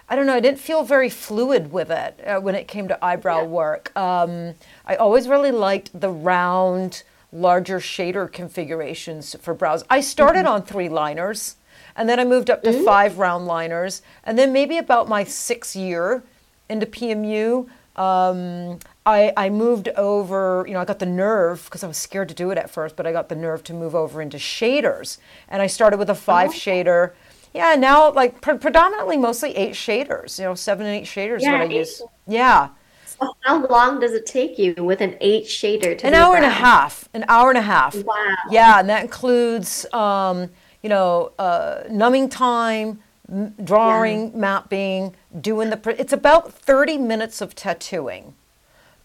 [0.08, 0.36] I don't know.
[0.36, 3.92] I didn't feel very fluid with it uh, when it came to eyebrow work.
[3.98, 4.54] Um,
[4.86, 9.84] I always really liked the round, larger shader configurations for brows.
[9.90, 11.56] I started on three liners,
[11.96, 15.76] and then I moved up to five round liners, and then maybe about my sixth
[15.76, 16.24] year
[16.70, 17.68] into PMU.
[17.96, 22.30] Um, I, I moved over, you know, I got the nerve because I was scared
[22.30, 25.18] to do it at first, but I got the nerve to move over into shaders.
[25.50, 27.12] And I started with a five shader.
[27.54, 31.44] Yeah, now like pre- predominantly mostly eight shaders, you know, seven and eight shaders is
[31.44, 31.72] Yeah, what I eight.
[31.76, 32.02] use.
[32.26, 32.70] Yeah.
[33.06, 36.46] So how long does it take you with an eight shader to An hour and
[36.46, 37.08] a half.
[37.14, 37.94] An hour and a half.
[38.04, 38.16] Wow.
[38.50, 40.50] Yeah, and that includes, um,
[40.84, 43.00] you know, uh, numbing time,
[43.32, 45.78] m- drawing, mapping, doing the.
[45.78, 48.36] Pr- it's about thirty minutes of tattooing.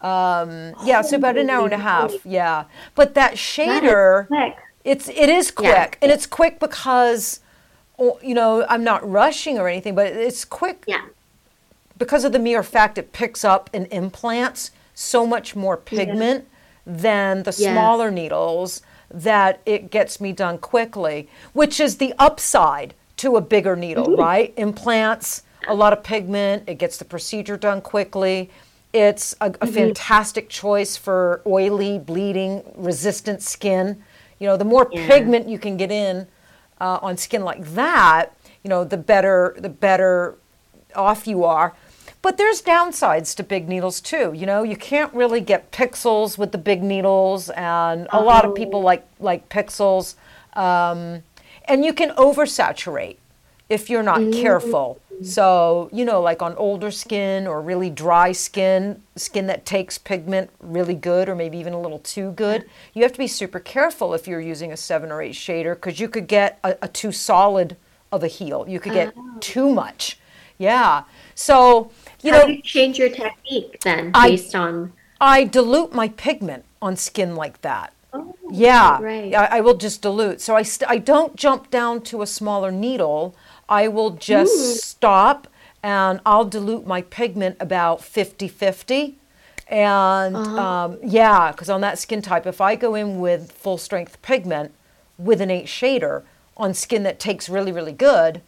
[0.00, 2.12] Um, yeah, so about an hour and a half.
[2.24, 2.64] Yeah,
[2.94, 4.26] but that shader,
[4.84, 5.90] it's it is quick, Yeah.
[6.02, 7.40] and it's quick because,
[7.98, 11.02] oh, you know, I'm not rushing or anything, but it's quick Yeah.
[11.96, 16.46] because of the mere fact it picks up and implants so much more pigment
[16.86, 17.72] than the Yes.
[17.72, 23.74] smaller needles that it gets me done quickly, which is the upside to a bigger
[23.76, 24.52] needle, right?
[24.56, 28.50] Implants a lot of pigment, it gets the procedure done quickly.
[28.92, 34.02] It's a, a fantastic choice for oily, bleeding, resistant skin.
[34.38, 35.06] You know, the more Yeah.
[35.06, 36.26] pigment you can get in
[36.80, 40.36] uh, on skin like that, you know, the better the better
[40.94, 41.74] off you are.
[42.20, 44.32] But there's downsides to big needles too.
[44.34, 48.54] You know, you can't really get pixels with the big needles, and a lot of
[48.54, 50.14] people like like pixels,
[50.54, 51.22] um,
[51.66, 53.16] and you can oversaturate
[53.68, 55.00] if you're not careful.
[55.22, 60.50] So you know, like on older skin or really dry skin, skin that takes pigment
[60.60, 64.14] really good, or maybe even a little too good, you have to be super careful
[64.14, 67.12] if you're using a seven or eight shader because you could get a, a too
[67.12, 67.76] solid
[68.12, 68.64] of a heal.
[68.68, 70.18] You could get too much.
[70.56, 71.04] Yeah.
[71.34, 71.90] So
[72.22, 76.08] you How know, do you change your technique then I- based on I dilute my
[76.10, 77.92] pigment on skin like that.
[78.12, 79.34] Oh, Yeah, right.
[79.34, 80.40] I, I will just dilute.
[80.40, 83.34] So I, st- I don't jump down to a smaller needle.
[83.68, 85.48] I will just stop
[85.82, 89.16] and I'll dilute my pigment about 50 50.
[89.66, 94.22] And um, yeah, because on that skin type, if I go in with full strength
[94.22, 94.72] pigment
[95.18, 96.22] with an eight shader
[96.56, 98.40] on skin that takes really, really good,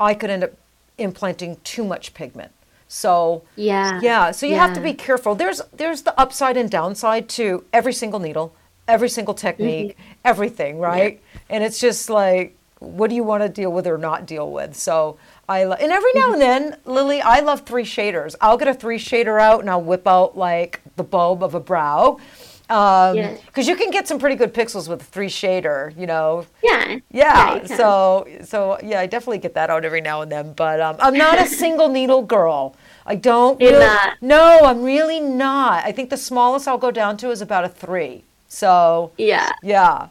[0.00, 0.52] I could end up
[0.98, 2.52] implanting too much pigment.
[2.88, 4.00] So Yeah.
[4.02, 5.34] yeah, so you have to be careful.
[5.34, 8.54] There's there's the upside and downside to every single needle,
[8.86, 10.12] every single technique, mm-hmm.
[10.24, 11.20] everything, right?
[11.48, 14.76] And it's just like what do you want to deal with or not deal with?
[14.76, 15.16] So
[15.48, 16.70] I lo- and every now and mm-hmm.
[16.70, 18.34] then, Lili, I love three shaders.
[18.40, 21.60] I'll get a three shader out and I'll whip out like the bulb of a
[21.60, 22.18] brow.
[22.68, 23.34] Um, Yeah.
[23.46, 26.46] because you can get some pretty good pixels with three shader, you know.
[26.62, 26.96] Yeah.
[27.10, 27.58] Yeah.
[27.60, 27.76] can.
[27.76, 30.52] so so yeah, I definitely get that out every now and then.
[30.52, 32.74] But um, I'm not a single needle girl.
[33.06, 33.60] I don't.
[33.60, 34.16] You're really- not?
[34.20, 35.84] No, I'm really not.
[35.84, 38.24] I think the smallest I'll go down to is about a three.
[38.48, 39.50] So Yeah.
[39.62, 40.08] yeah,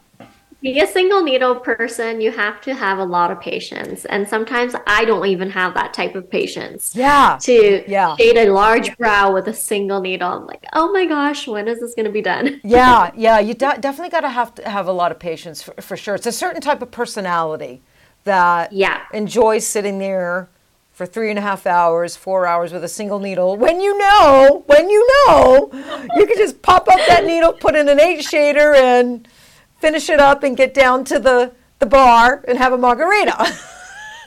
[0.62, 4.04] Be a single needle person, you have to have a lot of patience.
[4.06, 6.92] And sometimes I don't even have that type of patience.
[6.96, 8.16] yeah, To Yeah.
[8.16, 10.28] shade a large brow with a single needle.
[10.32, 12.60] I'm like, oh my gosh, when is this going to be done?
[12.64, 13.38] yeah, yeah.
[13.38, 16.14] You de- definitely got to have to have a lot of patience for, for sure.
[16.14, 17.82] It's a certain type of personality
[18.24, 19.02] that Yeah.
[19.12, 20.48] enjoys sitting there
[20.90, 23.56] for three and a half hours, four hours with a single needle.
[23.58, 25.70] When you know, when you know,
[26.16, 29.28] you can just pop up that needle, put in an eight shader, and
[29.86, 33.36] finish it up and get down to the, the bar and have a margarita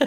[0.00, 0.06] in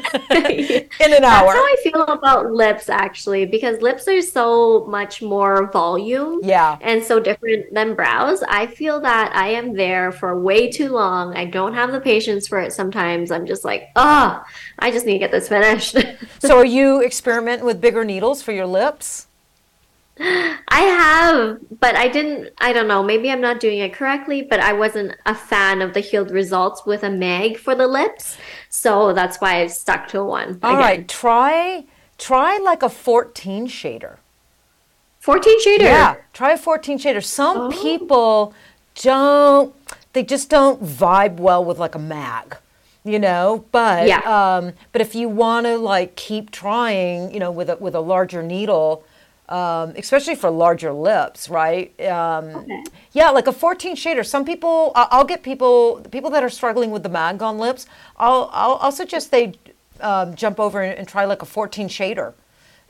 [1.13, 1.51] an That's hour.
[1.53, 6.79] how I feel about lips, actually, because lips are so much more volume Yeah.
[6.81, 8.41] and so different than brows.
[8.49, 11.35] I feel that I am there for way too long.
[11.37, 13.29] I don't have the patience for it sometimes.
[13.29, 14.43] I'm just like, oh,
[14.79, 15.95] I just need to get this finished.
[16.39, 19.27] So, are you experimenting with bigger needles for your lips?
[20.19, 24.59] I have, but I didn't, I don't know, maybe I'm not doing it correctly, but
[24.59, 28.37] I wasn't a fan of the healed results with a mag for the lips.
[28.69, 30.59] So that's why I stuck to one.
[30.61, 30.79] All again.
[30.79, 31.85] right, try
[32.19, 34.17] try like a 14 shader.
[35.19, 35.81] 14 shader.
[35.81, 37.23] Yeah, try a 14 shader.
[37.23, 37.69] Some Oh.
[37.71, 38.53] people
[39.01, 39.73] don't,
[40.13, 42.57] they just don't vibe well with like a mag,
[43.03, 43.65] you know.
[43.71, 44.19] But Yeah.
[44.19, 47.99] um, but if you want to like keep trying, you know, with a with a
[48.01, 49.03] larger needle,
[49.49, 51.89] um, especially for larger lips, right?
[52.01, 52.83] Um, Okay.
[53.11, 54.25] yeah, like a 14 shader.
[54.25, 57.85] Some people, I'll get people, people that are struggling with the mag on lips.
[58.17, 59.53] I'll I'll, I'll suggest they
[60.01, 62.33] um, jump over and, and try like a 14 shader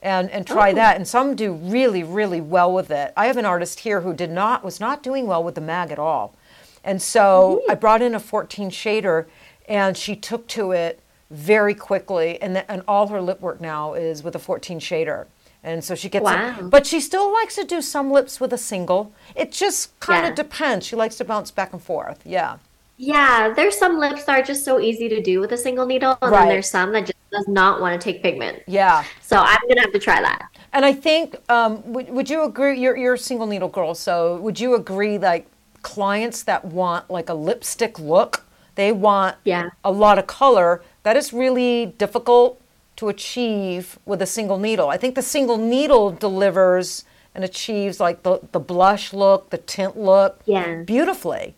[0.02, 0.76] and and try Oh.
[0.76, 4.14] that and some do really really well with it i have an artist here who
[4.14, 6.36] did not was not doing well with the mag at all
[6.84, 9.26] and so i brought in a 14 shader
[9.70, 11.00] and she took to it
[11.32, 15.26] very quickly and th- and all her lip work now is with a 14 shader
[15.64, 16.56] and so she gets Wow.
[16.60, 20.26] it but she still likes to do some lips with a single it just kind
[20.26, 20.36] of Yeah.
[20.44, 22.58] depends she likes to bounce back and forth yeah
[22.98, 26.16] Yeah, there's some lips that are just so easy to do with a single needle,
[26.22, 26.42] and Right.
[26.42, 28.62] then there's some that just does not want to take pigment.
[28.68, 30.42] yeah So I'm gonna have to try that.
[30.74, 32.80] And I think, um, would, would you agree?
[32.80, 35.48] You're, you're a single needle girl, so would you agree like
[35.82, 38.46] clients that want like a lipstick look,
[38.76, 39.70] they want Yeah.
[39.84, 42.62] a lot of color, that is really difficult
[43.04, 44.90] to achieve with a single needle.
[44.90, 47.04] I think the single needle delivers
[47.36, 50.84] and achieves like the, the blush look, the tint look Yeah.
[50.84, 51.56] beautifully.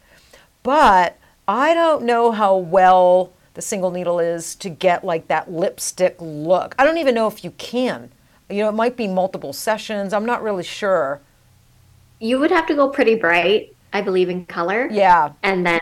[0.64, 6.16] But I don't know how well the single needle is to get like that lipstick
[6.20, 6.74] look.
[6.80, 8.12] I don't even know if you can.
[8.50, 10.14] You know, it might be multiple sessions.
[10.14, 11.22] I'm not really sure.
[12.20, 14.88] You would have to go pretty bright, I believe, in color.
[14.92, 15.80] Yeah, And then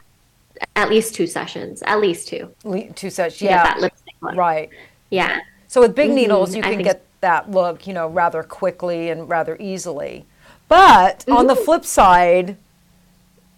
[0.75, 2.53] at least two sessions, at least two.
[2.63, 3.39] le- two sessions.
[3.39, 4.35] get that Yeah, lipstick look.
[4.35, 4.69] right.
[5.09, 5.39] Yeah.
[5.73, 9.27] So with big Mhm, needles, you can get that look, you know, rather quickly and
[9.27, 10.27] rather easily.
[10.69, 12.57] But on the flip side,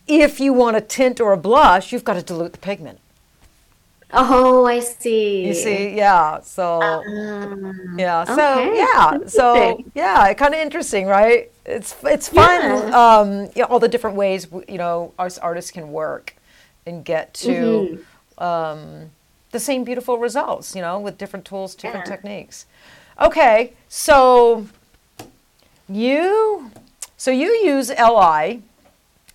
[0.08, 3.00] if you want a tint or a blush, you've got to dilute the pigment.
[4.12, 5.42] Oh, I see.
[5.42, 6.40] You see, yeah.
[6.42, 8.74] So Um, yeah, so okay.
[8.74, 11.52] yeah, so yeah, kind of interesting, right?
[11.66, 12.72] It's it's fun.
[12.72, 12.94] Yeah.
[12.94, 16.36] Um, know, all the different ways you know us artists can work
[16.86, 18.02] and get to Mm-hmm.
[18.38, 19.12] um,
[19.56, 20.76] the same beautiful results.
[20.76, 22.14] You know, with different tools, different Yeah.
[22.16, 22.66] techniques.
[23.28, 24.68] Okay, so
[25.88, 26.72] you
[27.18, 28.62] so you use Li,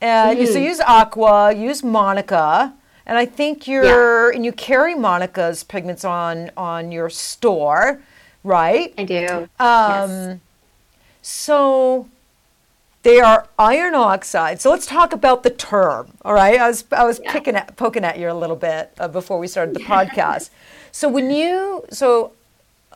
[0.01, 0.65] and you so Mm-hmm.
[0.71, 2.75] use Aqua, use Monica,
[3.07, 8.01] and I think you're and you carry Monica's pigments on on your store,
[8.45, 8.93] right?
[8.99, 9.27] I do.
[9.59, 10.39] Um, yes.
[11.23, 12.09] So
[13.03, 14.61] they are iron oxide.
[14.61, 16.13] So let's talk about the term.
[16.25, 17.33] All right, I was I was Yeah.
[17.33, 20.51] picking at, poking at you a little bit uh, before we started the podcast.
[20.93, 22.33] So when you so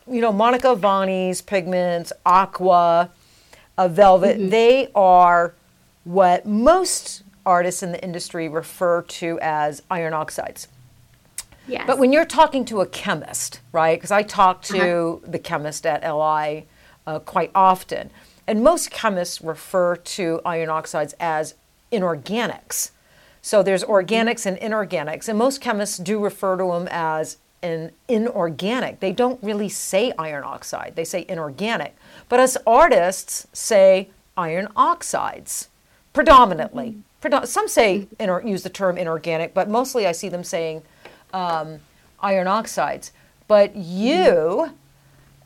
[0.06, 3.10] you know Monica Vani's pigments, Aqua,
[3.78, 4.48] uh, Velvet, Mm-hmm.
[4.50, 5.54] they are
[6.04, 10.68] what most artists in the industry refer to as iron oxides.
[11.66, 11.84] Yes.
[11.86, 13.96] But when you're talking to a chemist, right?
[13.98, 14.76] Because I talk to
[15.22, 15.30] Uh-huh.
[15.32, 16.66] the chemist at LI
[17.06, 18.10] uh, quite often,
[18.46, 21.54] and most chemists refer to iron oxides as
[21.92, 22.90] inorganics.
[23.42, 23.92] So there's Mm-hmm.
[23.92, 29.00] organics and inorganics, and most chemists do refer to them as an inorganic.
[29.00, 31.96] They don't really say iron oxide, they say inorganic.
[32.28, 35.68] But us artists say iron oxides
[36.12, 36.96] predominantly.
[37.22, 40.82] Predo- some say inor- use the term inorganic, but mostly I see them saying
[41.32, 41.80] um,
[42.20, 43.12] iron oxides.
[43.48, 44.72] But you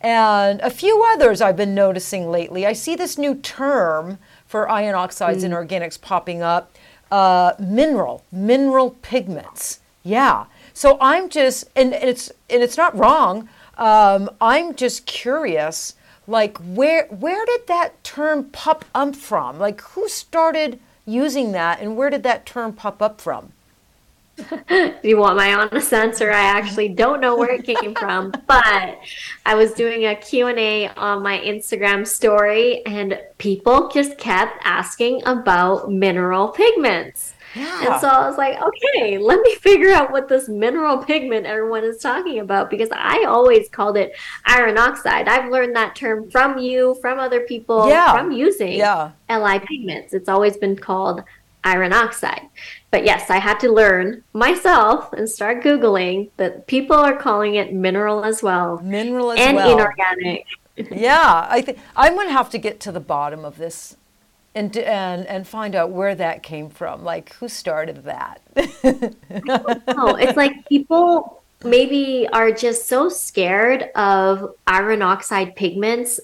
[0.00, 4.94] and a few others I've been noticing lately, I see this new term for iron
[4.94, 6.72] oxides and organics popping up
[7.10, 9.80] uh, mineral, mineral pigments.
[10.02, 10.46] Yeah.
[10.72, 13.48] So I'm just, and, and it's and it's not wrong.
[13.76, 15.94] Um, I'm just curious,
[16.26, 19.58] like where where did that term pop up from?
[19.58, 23.52] Like who started using that, and where did that term pop up from?
[25.02, 26.30] You want my honest answer?
[26.30, 28.98] I actually don't know where it came from, but
[29.46, 35.90] I was doing a Q&A on my Instagram story and people just kept asking about
[35.90, 37.34] mineral pigments.
[37.54, 37.92] Yeah.
[37.92, 41.82] And so I was like, okay, let me figure out what this mineral pigment everyone
[41.84, 44.12] is talking about because I always called it
[44.44, 45.28] iron oxide.
[45.28, 48.12] I've learned that term from you, from other people, Yeah.
[48.12, 49.12] from using Yeah.
[49.30, 50.12] Li pigments.
[50.12, 51.22] It's always been called
[51.64, 52.42] iron oxide.
[52.90, 57.72] But yes, I had to learn myself and start Googling that people are calling it
[57.74, 59.72] mineral as well Mineral as and well.
[59.78, 60.46] inorganic.
[60.76, 63.96] yeah, I think I'm going to have to get to the bottom of this
[64.54, 67.04] and and and find out where that came from.
[67.04, 68.40] Like who started that?
[68.56, 76.20] Oh, it's like people maybe are just so scared of iron oxide pigments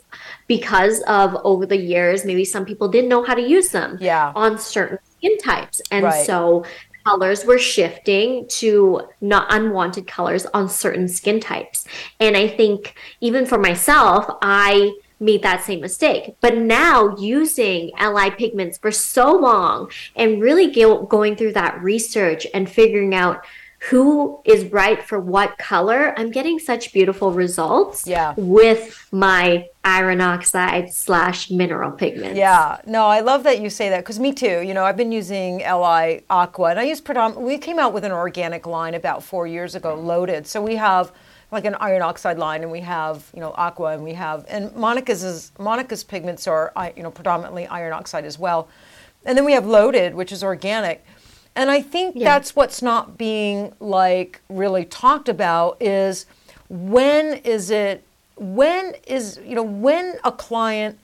[0.47, 4.33] because of over the years, maybe some people didn't know how to use them Yeah.
[4.35, 5.83] on certain skin types.
[5.91, 6.27] And Right.
[6.27, 6.65] so
[7.05, 11.87] colors were shifting to not unwanted colors on certain skin types.
[12.21, 16.35] And I think even for myself, I made that same mistake.
[16.41, 22.47] But now using Li pigments for so long and really go, going through that research
[22.53, 23.45] and figuring out
[23.91, 28.33] who is right for what color, I'm getting such beautiful results Yeah.
[28.37, 32.39] with my iron oxide slash mineral pigments.
[32.39, 34.63] Yeah, no, I love that you say that because me too.
[34.63, 37.45] You know, I've been using Li Aqua, and I use predominantly.
[37.55, 40.47] We came out with an organic line about four years ago, loaded.
[40.47, 41.13] So we have
[41.53, 44.75] like an iron oxide line, and we have you know Aqua, and we have and
[44.75, 48.67] Monica's is Monica's pigments are you know predominantly iron oxide as well,
[49.27, 51.05] and then we have loaded, which is organic.
[51.57, 52.25] And I think Yeah.
[52.25, 56.27] that's what's not being like really talked about is
[56.69, 58.03] when is it
[58.37, 60.99] when is you know when a client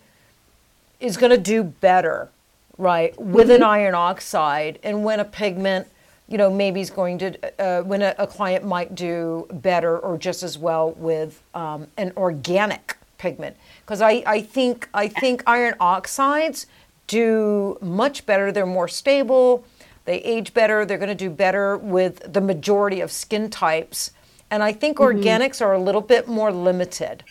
[0.98, 2.28] is going to do better,
[2.76, 5.86] right, with an iron oxide, and when a pigment,
[6.28, 10.18] you know, maybe is going to, uh, when a, a client might do better or
[10.18, 13.56] just as well with um, an organic pigment.
[13.84, 16.66] Because I, I think I think iron oxides
[17.06, 18.52] do much better.
[18.52, 19.64] They're more stable.
[20.04, 20.84] They age better.
[20.84, 24.12] They're going to do better with the majority of skin types.
[24.50, 25.18] And I think mm-hmm.
[25.18, 27.22] organics are a little bit more limited.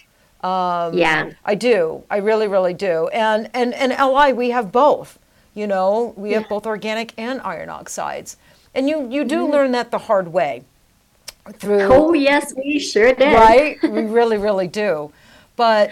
[0.42, 1.32] Um, yeah.
[1.44, 2.04] I do.
[2.10, 3.08] I really, really do.
[3.10, 5.20] And and and LI, we have both.
[5.54, 8.38] You know, we have both organic and iron oxides.
[8.74, 9.52] And you you do mm-hmm.
[9.52, 10.64] learn that the hard way
[11.54, 13.34] through Oh, yes, we sure did.
[13.34, 13.78] right?
[13.84, 15.12] we really, really do.
[15.56, 15.92] But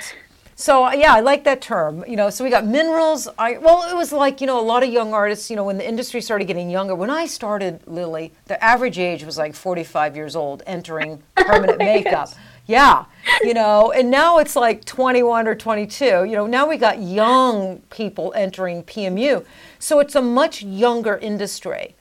[0.59, 2.03] so yeah, I like that term.
[2.07, 3.27] You know, so we got minerals.
[3.37, 5.51] I well, it was like you know a lot of young artists.
[5.51, 6.95] You know, when the industry started getting younger.
[6.95, 12.29] When I started, Lili, the average age was like 45 years old, entering permanent makeup.
[12.65, 13.05] Yeah,
[13.43, 16.05] you know, and now it's like 21 or 22.
[16.05, 19.45] You know, now we got young people entering PMU,
[19.77, 21.95] so it's a much younger industry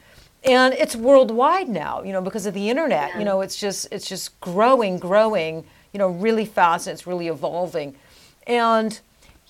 [0.44, 4.06] and it's worldwide now you know because of the internet you know it's just it's
[4.06, 7.96] just growing growing you know really fast and it's really evolving
[8.46, 9.00] and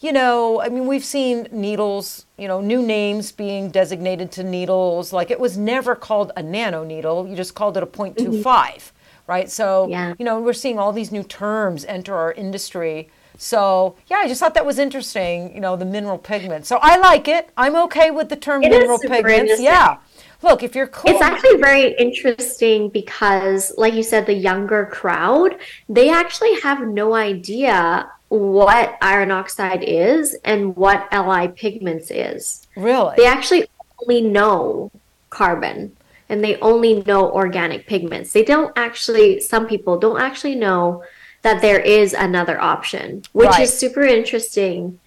[0.00, 5.12] you know i mean we've seen needles you know new names being designated to needles.
[5.12, 8.78] Like it was never called a nano needle you just called it a 0.25 mm-hmm.
[9.26, 9.50] right?
[9.50, 10.14] So Yeah.
[10.18, 13.08] you know we're seeing all these new terms enter our industry.
[13.38, 16.68] So yeah i just thought that was interesting you know the mineral pigments.
[16.68, 17.50] So i like it.
[17.56, 19.60] I'm okay with the term It mineral pigments.
[19.60, 19.98] yeah.
[20.42, 21.10] Look if you're cool.
[21.10, 25.56] It's actually very interesting because, like you said, the younger crowd,
[25.88, 32.66] they actually have no idea what iron oxide is and what Li pigments is.
[32.76, 33.66] really They actually
[34.02, 34.90] only know
[35.30, 35.96] carbon
[36.28, 38.32] and they only know organic pigments.
[38.32, 41.04] They don't actually, some people don't actually know
[41.42, 43.60] that there is another option, which Right.
[43.60, 44.98] is super interesting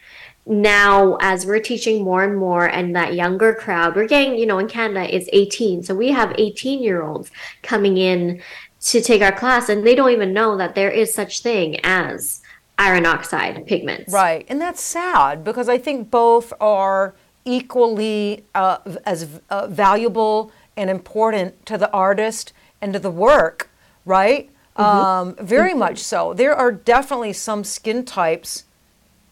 [0.45, 4.57] now as we're teaching more and more and that younger crowd we're getting you know
[4.57, 7.29] in canada it's 18 so we have 18 year olds
[7.61, 8.41] coming in
[8.81, 12.41] to take our class and they don't even know that there is such thing as
[12.79, 17.13] iron oxide pigments Right, and that's sad because I think both are
[17.45, 23.69] equally uh, as uh, valuable and important to the artist and to the work,
[24.05, 24.49] right?
[24.75, 26.33] Um, very much so.
[26.33, 28.63] There are definitely some skin types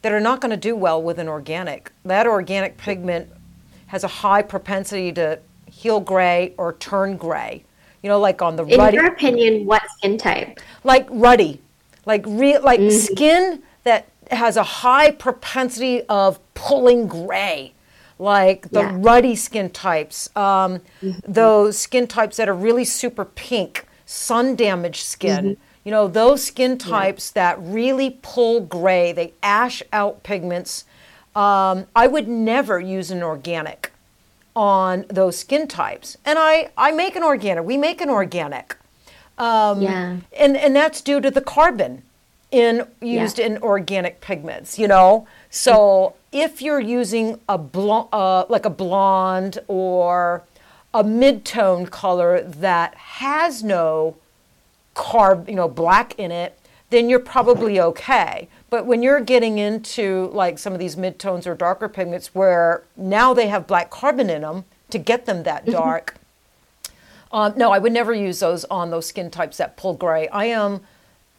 [0.01, 1.91] that are not going to do well with an organic.
[2.03, 3.29] That organic pigment
[3.87, 5.39] has a high propensity to
[5.71, 7.63] heal gray or turn gray.
[8.03, 10.59] You know, like on the In ruddy, your opinion, what skin type?
[10.83, 11.61] like ruddy,
[12.07, 17.73] like re- like skin that has a high propensity of pulling gray,
[18.17, 18.95] like the Yeah.
[18.95, 20.81] ruddy skin types, um,
[21.27, 25.57] those skin types that are really super pink, sun damaged skin.
[25.83, 30.83] You know, those skin types that really pull gray, they ash out pigments.
[31.35, 33.91] Um, I would never use an organic
[34.55, 36.17] on those skin types.
[36.25, 37.63] And I, I make an organic.
[37.63, 38.75] We make an organic.
[39.37, 40.17] Um, Yeah.
[40.37, 42.03] And, and that's due to the carbon
[42.51, 45.27] in used in organic pigments, you know?
[45.49, 50.43] So if you're using a blonde, uh, like a blonde or
[50.93, 54.15] a mid-tone color that has no
[54.95, 56.57] carb, you know, black in it,
[56.89, 58.47] then you're probably okay.
[58.69, 63.33] But when you're getting into like some of these midtones or darker pigments where now
[63.33, 66.15] they have black carbon in them to get them that dark,
[67.31, 70.27] um, no, I would never use those on those skin types that pull gray.
[70.29, 70.81] I am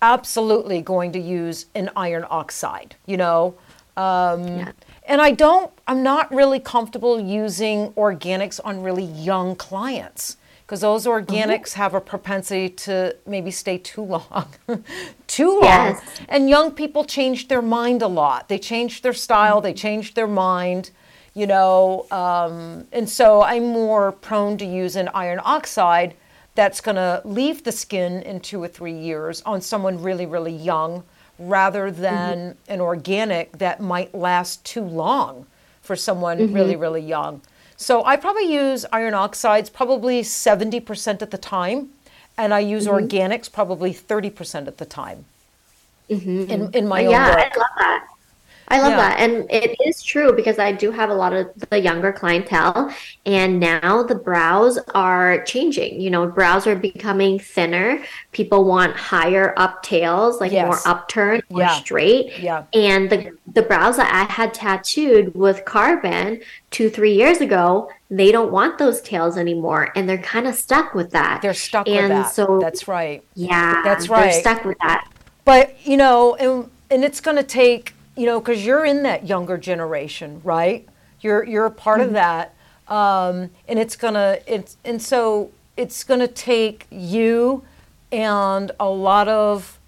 [0.02, 3.54] absolutely going to use an iron oxide, you know.
[3.96, 4.72] Um, Yeah.
[5.08, 10.36] And I don't, I'm not really comfortable using organics on really young clients
[10.66, 14.48] because those organics have a propensity to maybe stay too long.
[15.26, 15.62] too long.
[15.62, 16.02] Yes.
[16.28, 18.50] And young people change their mind a lot.
[18.50, 20.90] They change their style, they change their mind,
[21.38, 22.06] you know.
[22.10, 26.14] Um, and so I'm more prone to use an iron oxide
[26.54, 30.52] that's going to leave the skin in two or three years on someone really, really
[30.52, 31.04] young
[31.38, 32.72] rather than mm-hmm.
[32.72, 35.46] an organic that might last too long
[35.80, 36.52] for someone mm-hmm.
[36.52, 37.40] really, really young.
[37.76, 41.90] So I probably use iron oxides probably 70% of the time,
[42.36, 43.06] and I use mm-hmm.
[43.06, 45.26] organics probably 30% of the time
[46.08, 47.52] in, in my own yeah, work.
[47.54, 48.07] I love that.
[48.70, 48.96] I love Yeah.
[48.96, 49.20] that.
[49.20, 52.92] And it is true because I do have a lot of the younger clientele
[53.24, 56.00] and now the brows are changing.
[56.00, 58.02] You know, brows are becoming thinner.
[58.32, 60.66] People want higher up tails, like Yes.
[60.66, 61.72] more upturned, more Yeah.
[61.80, 62.38] straight.
[62.38, 62.64] Yeah.
[62.74, 66.40] And the the brows that I had tattooed with carbon
[66.70, 69.90] two, three years ago, they don't want those tails anymore.
[69.96, 71.40] And they're kind of stuck with that.
[71.40, 72.34] They're stuck with and that.
[72.34, 73.22] So That's right.
[73.34, 74.34] yeah, That's They're right.
[74.34, 75.06] stuck with that.
[75.46, 79.28] But you know, and and it's going to take you know because you're in that
[79.28, 80.86] younger generation, right?
[81.20, 82.54] You're you're a part of that,
[82.88, 87.62] um, and it's gonna it's and so it's going to take you
[88.10, 89.78] and a lot of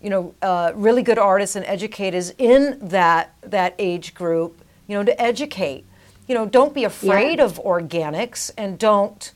[0.00, 5.02] you know uh, really good artists and educators in that that age group, you know,
[5.02, 5.84] to educate.
[6.28, 9.32] You know, don't be afraid of organics and don't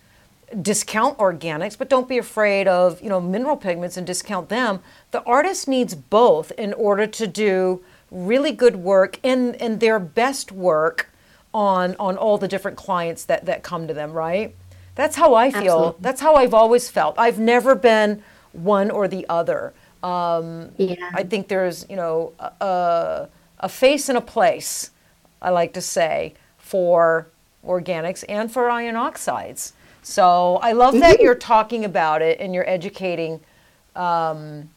[0.63, 4.79] discount organics, but don't be afraid of you know mineral pigments and discount them.
[5.11, 10.53] The artist needs both in order to do really good work and and their best
[10.53, 11.11] work
[11.53, 14.13] on on all the different clients that that come to them.
[14.13, 14.55] Right?
[14.95, 15.61] That's how I feel.
[15.61, 16.03] Absolutely.
[16.03, 17.17] That's how I've always felt.
[17.19, 19.73] I've never been one or the other.
[20.03, 21.11] Um, Yeah.
[21.13, 23.29] I think there's you know a,
[23.59, 24.91] a, face and a place.
[25.43, 27.27] I like to say for
[27.67, 29.73] organics and for iron oxides.
[30.03, 33.41] So I love that you're talking about it and you're educating,
[33.97, 34.69] um,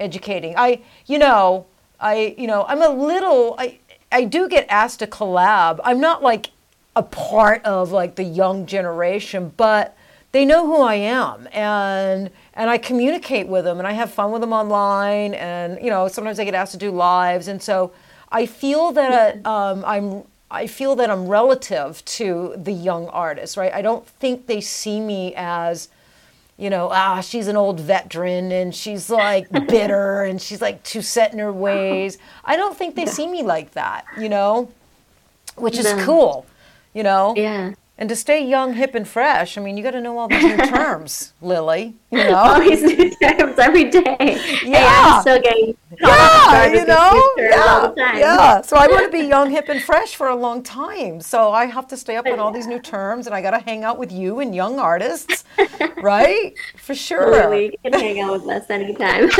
[0.00, 0.54] educating.
[0.56, 1.66] I, you know,
[2.04, 3.56] I, you know, I'm a little.
[3.58, 3.78] I,
[4.12, 5.80] I do get asked to collab.
[5.82, 6.50] I'm not like
[6.94, 9.96] a part of like the young generation, but
[10.32, 14.32] they know who I am and and I communicate with them and I have fun
[14.32, 17.92] with them online and you know sometimes I get asked to do lives and so
[18.32, 23.72] I feel that um, I'm I feel that I'm relative to the young artists, right?
[23.72, 25.88] I don't think they see me as
[26.56, 31.02] you know, ah, she's an old veteran and she's like bitter and she's like too
[31.02, 32.18] set in her ways.
[32.44, 34.70] I don't think they see me like that, you know,
[35.56, 36.04] which is No.
[36.04, 36.46] cool,
[36.92, 37.34] you know.
[37.36, 37.72] Yeah.
[37.96, 40.42] And to stay young, hip, and fresh, I mean, you got to know all these
[40.42, 41.94] new terms, Lili.
[42.10, 44.36] You know, all these new terms every day.
[44.64, 45.14] Yeah.
[45.14, 47.12] I'm still getting Yeah, you know?
[47.36, 48.60] new all the Yeah, yeah.
[48.62, 51.20] So I want to be young, hip, and fresh for a long time.
[51.20, 53.60] So I have to stay up on all these new terms, and I got to
[53.60, 55.44] hang out with you and young artists,
[55.98, 56.52] right?
[56.76, 57.32] For sure.
[57.32, 57.78] Absolutely.
[57.84, 59.30] You can hang out with us anytime.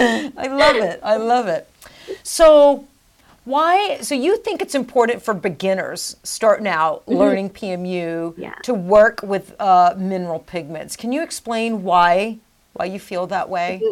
[0.00, 0.98] I love it.
[1.04, 1.70] I love it.
[2.24, 2.84] So,
[3.50, 3.98] why?
[4.00, 8.54] So you think it's important for beginners starting out learning PMU Yeah.
[8.62, 10.96] to work with uh, mineral pigments?
[10.96, 12.38] Can you explain why
[12.72, 13.82] why you feel that way?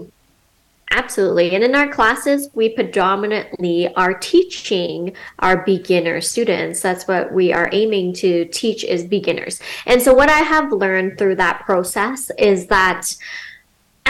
[0.91, 1.55] Absolutely.
[1.55, 6.81] And in our classes, we predominantly are teaching our beginner students.
[6.81, 9.61] That's what we are aiming to teach is beginners.
[9.85, 13.15] And so what I have learned through that process is that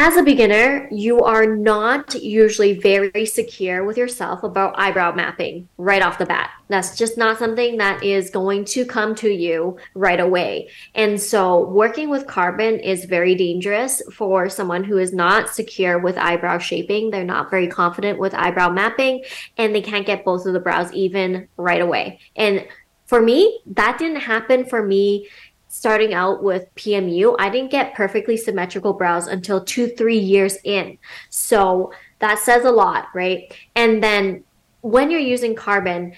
[0.00, 6.02] as a beginner, you are not usually very secure with yourself about eyebrow mapping right
[6.02, 6.50] off the bat.
[6.68, 10.68] That's just not something that is going to come to you right away.
[10.94, 16.16] And so, working with carbon is very dangerous for someone who is not secure with
[16.16, 17.10] eyebrow shaping.
[17.10, 19.24] They're not very confident with eyebrow mapping,
[19.56, 22.20] and they can't get both of the brows even right away.
[22.36, 22.68] And
[23.06, 25.28] for me, that didn't happen for me
[25.68, 30.98] starting out with PMU, I didn't get perfectly symmetrical brows until two, three years in.
[31.30, 33.52] So that says a lot, right?
[33.76, 34.44] And then
[34.80, 36.14] when you're using carbon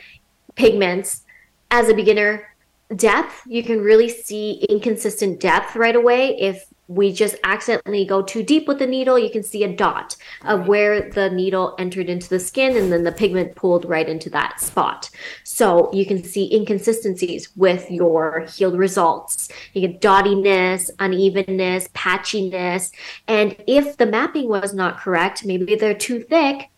[0.54, 1.24] pigments
[1.70, 2.54] as a beginner,
[2.96, 8.42] depth, you can really see inconsistent depth right away if we just accidentally go too
[8.42, 12.28] deep with the needle, you can see a dot of where the needle entered into
[12.28, 15.08] the skin and then the pigment pulled right into that spot.
[15.44, 19.50] So you can see inconsistencies with your healed results.
[19.72, 22.90] You get dottiness, unevenness, patchiness.
[23.28, 26.70] And if the mapping was not correct, maybe they're too thick,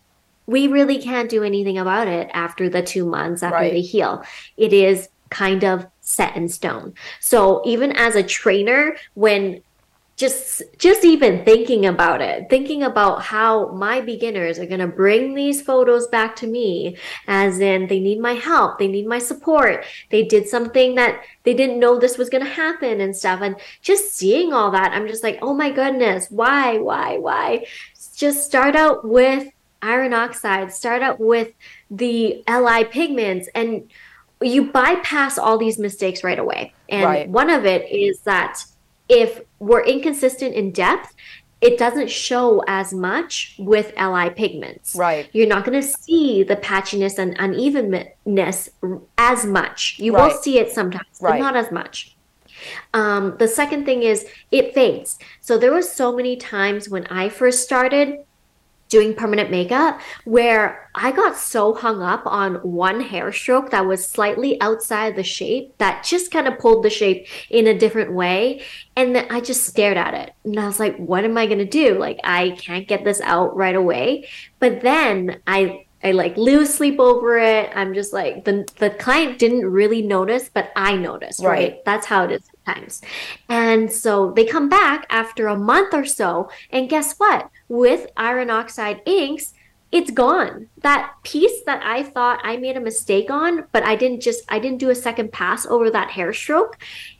[0.45, 3.73] we really can't do anything about it after the two months after right.
[3.73, 4.23] they heal.
[4.57, 6.93] It is kind of set in stone.
[7.19, 9.63] So even as a trainer, when
[10.23, 15.33] just just even thinking about it thinking about how my beginners are going to bring
[15.33, 16.95] these photos back to me
[17.27, 21.53] as in they need my help they need my support they did something that they
[21.53, 23.41] didn't know this was going to happen and stuff.
[23.41, 27.65] And just seeing all that i'm just like oh my goodness why why why?
[28.15, 29.51] Just start out with
[29.81, 31.51] iron oxide start out with
[31.91, 33.91] the li pigments and
[34.41, 36.73] you bypass all these mistakes right away.
[36.89, 37.29] And right.
[37.29, 38.65] one of it is that
[39.09, 41.13] if we're inconsistent in depth,
[41.61, 44.95] it doesn't show as much with LI pigments.
[44.95, 45.29] Right.
[45.31, 48.69] You're not going to see the patchiness and unevenness
[49.17, 49.97] as much.
[49.97, 50.27] You right.
[50.27, 51.31] will see it sometimes, right.
[51.31, 52.17] but not as much.
[52.93, 55.17] Um, the second thing is it fades.
[55.39, 58.25] So there was so many times when I first started
[58.93, 64.07] doing permanent makeup where I got so hung up on one hair stroke that was
[64.07, 68.61] slightly outside the shape that just kind of pulled the shape in a different way.
[68.95, 71.57] And then I just stared at it and I was like, what am I going
[71.57, 71.97] to do?
[71.97, 74.29] Like, I can't get this out right away.
[74.59, 77.71] But then I I like lose sleep over it.
[77.73, 81.47] I'm just like the the client didn't really notice, but I noticed, right?
[81.47, 81.85] right?
[81.85, 83.01] That's how it is sometimes.
[83.47, 87.49] And so they come back after a month or so, and guess what?
[87.73, 89.51] With iron oxide inks,
[89.91, 90.69] it's gone.
[90.83, 94.59] That piece that I thought I made a mistake on, but I didn't just I
[94.59, 96.77] didn't do a second pass over that hair stroke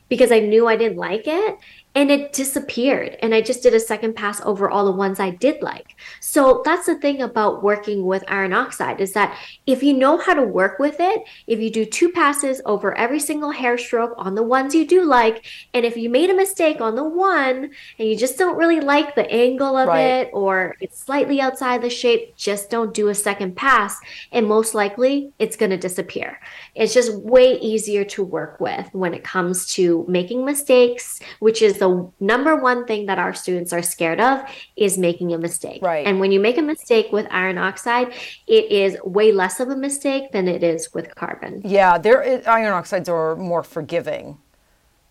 [0.10, 1.58] because I knew I didn't like it
[1.96, 5.30] and it disappeared and i just did a second pass over all the ones i
[5.30, 9.38] did like so that's the thing about working with iron oxide is that
[9.68, 13.20] if you know how to work with it if you do two passes over every
[13.20, 16.82] single hair stroke on the ones you do like and if you made a mistake
[16.82, 17.70] on the one
[18.00, 20.02] and you just don't really like the angle of right.
[20.02, 24.00] it or it's slightly outside the shape just don't do a second pass
[24.32, 26.40] and most likely it's going to disappear
[26.74, 31.83] it's just way easier to work with when it comes to making mistakes which is
[31.84, 34.42] the number one thing that our students are scared of
[34.76, 35.82] is making a mistake.
[35.82, 36.06] Right.
[36.08, 38.08] And when you make a mistake with iron oxide,
[38.48, 41.62] it is way less of a mistake than it is with carbon.
[41.66, 44.38] Yeah, there iron oxides are more forgiving.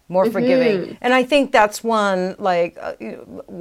[0.09, 0.33] More mm-hmm.
[0.33, 2.93] forgiving, and I think that's one like uh,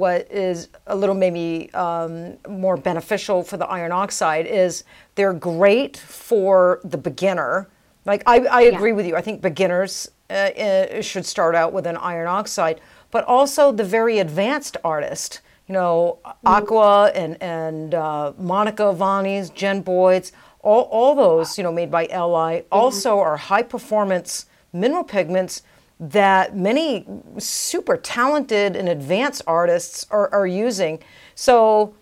[0.02, 4.84] what is a little maybe um, more beneficial for the iron oxide is
[5.14, 7.68] they're great for the beginner.
[8.04, 8.96] Like I, I agree yeah.
[8.96, 9.16] with you.
[9.16, 12.80] I think beginners uh, uh, should start out with an iron oxide
[13.12, 15.40] but also the very advanced artist.
[15.68, 21.70] You know, Aqua and and uh, Monica Vani's, Jen Boyd's, all, all those you know
[21.70, 22.66] made by Li mm-hmm.
[22.72, 25.62] also are high performance mineral pigments
[26.00, 27.06] that many
[27.38, 30.98] super talented and advanced artists are, are using.
[31.36, 31.94] So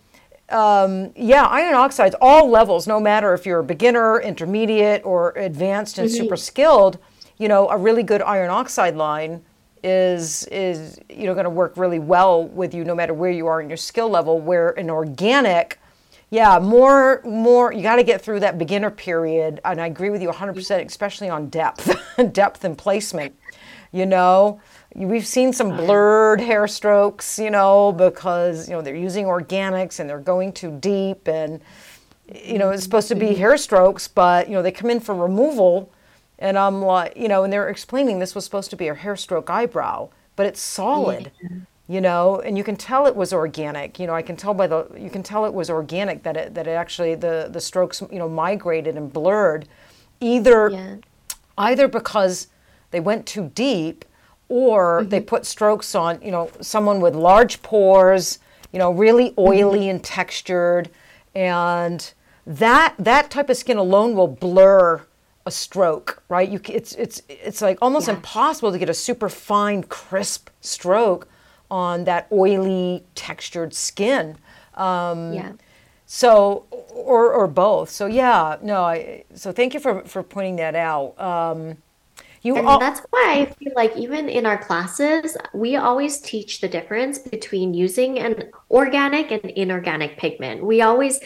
[0.49, 5.99] um, yeah, iron oxides, all levels, no matter if you're a beginner, intermediate, or advanced
[5.99, 6.17] and mm-hmm.
[6.17, 6.99] super skilled,
[7.37, 9.43] you know, a really good iron oxide line
[9.83, 13.47] is is you know going to work really well with you no matter where you
[13.47, 15.79] are in your skill level where an organic
[16.31, 20.23] yeah more more you got to get through that beginner period and i agree with
[20.23, 21.95] you 100% especially on depth
[22.33, 23.35] depth and placement
[23.93, 24.61] you know?
[24.95, 30.11] We've seen some blurred hair strokes you know because you know they're using organics and
[30.11, 31.61] they're going too deep and
[32.35, 33.37] you know it's supposed to be mm-hmm.
[33.37, 35.93] hair strokes but you know they come in for removal
[36.41, 39.17] and I'm like, you know, and they're explaining this was supposed to be a hair
[39.17, 41.31] stroke eyebrow, but it's solid.
[41.43, 41.49] Yeah.
[41.89, 43.99] You know, and you can tell it was organic.
[43.99, 46.55] You know, I can tell by the you can tell it was organic that it
[46.55, 49.69] that it actually the the strokes you know migrated and blurred,
[50.21, 50.97] either yeah.
[51.59, 52.47] either because
[52.93, 54.05] they went too deep,
[54.49, 55.09] or mm-hmm.
[55.09, 58.39] they put strokes on you know someone with large pores
[58.73, 60.91] you know, really oily and textured,
[61.35, 62.13] and
[62.47, 65.03] that that type of skin alone will blur
[65.47, 66.49] a stroke, right?
[66.49, 68.15] You, it's it's it's like almost yeah.
[68.15, 71.29] impossible to get a super fine, crisp stroke
[71.71, 74.37] on that oily, textured skin.
[74.75, 75.53] Um, yeah.
[76.07, 77.91] So, or or both.
[77.91, 78.83] So yeah, no.
[78.83, 81.19] I, so thank you for for pointing that out.
[81.21, 81.77] Um,
[82.43, 86.61] you and all- that's why I feel like even in our classes, we always teach
[86.61, 90.65] the difference between using an organic and inorganic pigment.
[90.65, 91.21] We always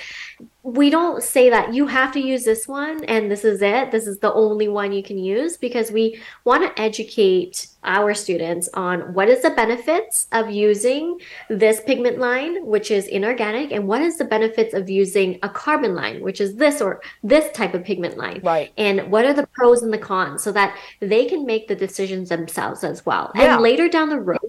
[0.65, 3.91] we don't say that you have to use this one and this is it.
[3.91, 8.71] This is the only one you can use because we want to educate our students
[8.73, 11.21] on what is the benefits of using
[11.51, 15.95] this pigment line, which is inorganic, and what is the benefits of using a carbon
[15.95, 18.41] line, which is this or this type of pigment line.
[18.43, 18.73] Right.
[18.79, 22.31] And what are the pros and the cons so that they can make the decisions
[22.31, 23.33] themselves as well.
[23.35, 23.55] Yeah.
[23.55, 24.41] And later down the road,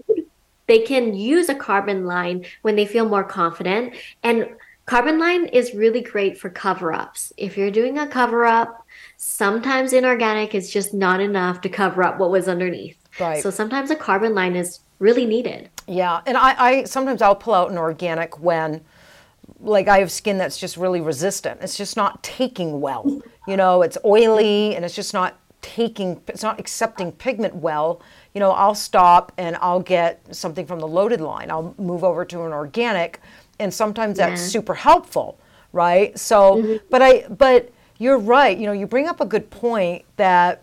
[0.66, 4.48] they can use a carbon line when they feel more confident and
[4.86, 7.32] Carbon line is really great for cover ups.
[7.36, 8.86] If you're doing a cover up,
[9.16, 12.96] sometimes inorganic is just not enough to cover up what was underneath.
[13.18, 13.42] Right.
[13.42, 15.70] So sometimes a carbon line is really needed.
[15.88, 16.20] Yeah.
[16.24, 18.80] And I, I sometimes I'll pull out an organic when
[19.58, 21.62] like I have skin that's just really resistant.
[21.62, 23.22] It's just not taking well.
[23.48, 28.00] You know, it's oily and it's just not taking it's not accepting pigment well.
[28.36, 31.50] You know, I'll stop and I'll get something from the loaded line.
[31.50, 33.20] I'll move over to an organic
[33.58, 34.48] and sometimes that's yeah.
[34.48, 35.38] super helpful
[35.72, 36.76] right so mm-hmm.
[36.90, 40.62] but i but you're right you know you bring up a good point that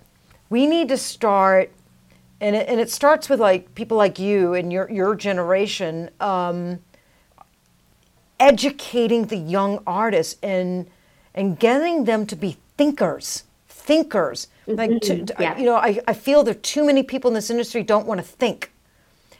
[0.49, 1.71] we need to start
[2.39, 6.79] and it, and it starts with like people like you and your your generation um,
[8.39, 10.89] educating the young artists and
[11.33, 13.43] and getting them to be thinkers
[13.83, 14.47] thinkers.
[14.67, 15.57] Like to, yeah.
[15.57, 18.19] you know I, I feel there are too many people in this industry don't want
[18.19, 18.71] to think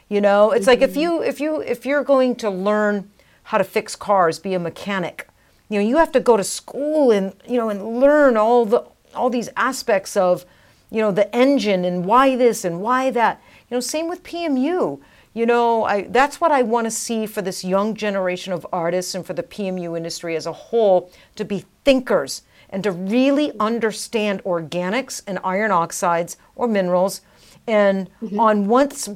[0.08, 0.70] you know it's mm-hmm.
[0.70, 1.00] like if mm-hmm.
[1.00, 3.10] you if you if you're going to learn
[3.44, 5.28] how to fix cars, be a mechanic.
[5.68, 8.84] You know, you have to go to school and you know and learn all the
[9.14, 10.44] all these aspects of
[10.90, 13.40] you know the engine and why this and why that.
[13.70, 15.00] You know, same with PMU.
[15.36, 19.16] You know, I, that's what I want to see for this young generation of artists
[19.16, 22.42] and for the PMU industry as a whole to be thinkers
[22.74, 27.20] and to really understand organics and iron oxides or minerals
[27.68, 28.40] and mm-hmm.
[28.40, 29.08] on what's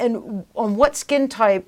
[0.00, 1.64] and on what skin type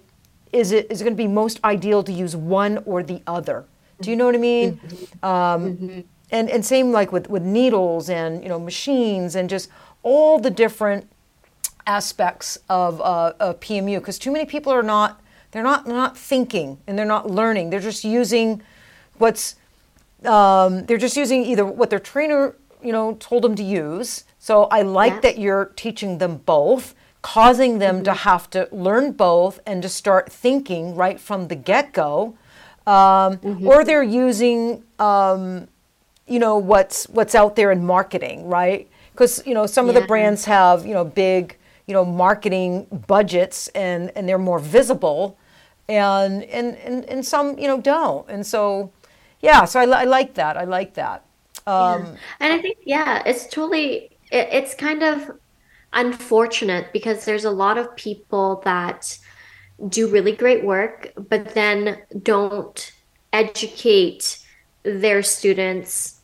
[0.53, 3.65] is it is it going to be most ideal to use one or the other?
[4.01, 4.77] Do you know what I mean?
[4.79, 5.25] Mm-hmm.
[5.25, 6.01] Um, mm-hmm.
[6.33, 9.71] And and same like with with needles and you know machines and just
[10.03, 11.09] all the different
[11.87, 15.21] aspects of, uh, of PMU because too many people are not
[15.53, 17.71] they're not not thinking and they're not learning.
[17.71, 18.61] They're just using
[19.19, 19.55] what's
[20.27, 24.25] um, they're just using either what their trainer you know told them to use.
[24.39, 25.21] So I like yeah.
[25.21, 28.05] that you're teaching them both causing them mm-hmm.
[28.05, 32.37] to have to learn both and to start thinking right from the get go.
[32.85, 33.67] Um, mm-hmm.
[33.67, 35.69] Or they're using, um,
[36.27, 38.91] you know, what's what's out there in marketing, right?
[39.13, 39.95] Because you know some yeah.
[39.95, 41.57] of the brands have you know big
[41.87, 45.39] you know marketing budgets and and they're more visible,
[45.89, 48.91] and and and, and some you know don't, and so
[49.43, 50.57] yeah, so I, I like that.
[50.57, 51.25] I like that.
[51.67, 52.17] Um, yeah.
[52.41, 55.31] And I think yeah, it's totally it, it's kind of
[55.93, 59.19] unfortunate because there's a lot of people that
[59.89, 62.93] do really great work, but then don't
[63.33, 64.39] educate
[64.85, 66.21] their students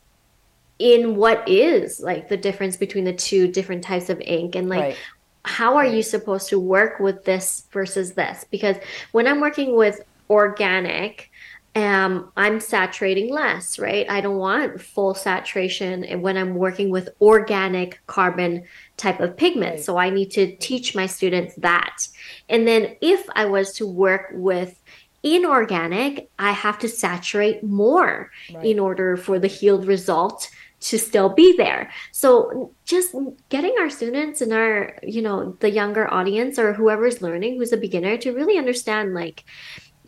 [0.79, 4.79] in what is like the difference between the two different types of ink and like
[4.79, 4.97] right.
[5.43, 8.77] how are you supposed to work with this versus this because
[9.11, 11.28] when i'm working with organic
[11.75, 14.09] um, I'm saturating less, right?
[14.09, 18.63] I don't want full saturation when I'm working with organic carbon
[18.97, 19.71] type of pigment.
[19.71, 19.83] Right.
[19.83, 22.07] So I need to teach my students that.
[22.49, 24.81] And then if I was to work with
[25.21, 28.65] inorganic, I have to saturate more right.
[28.65, 30.49] in order for the healed result
[30.81, 31.91] to still be there.
[32.13, 33.13] So just
[33.49, 37.77] getting our students and our, you know, the younger audience or whoever's learning who's a
[37.77, 39.43] beginner to really understand like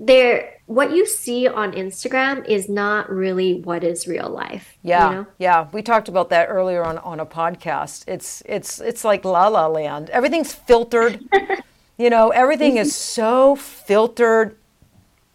[0.01, 4.77] there what you see on Instagram is not really what is real life.
[4.81, 5.25] Yeah, you know?
[5.37, 5.67] yeah.
[5.71, 8.03] We talked about that earlier on on a podcast.
[8.07, 10.09] It's it's it's like La La Land.
[10.09, 11.23] Everything's filtered.
[11.97, 14.57] you know, everything is so filtered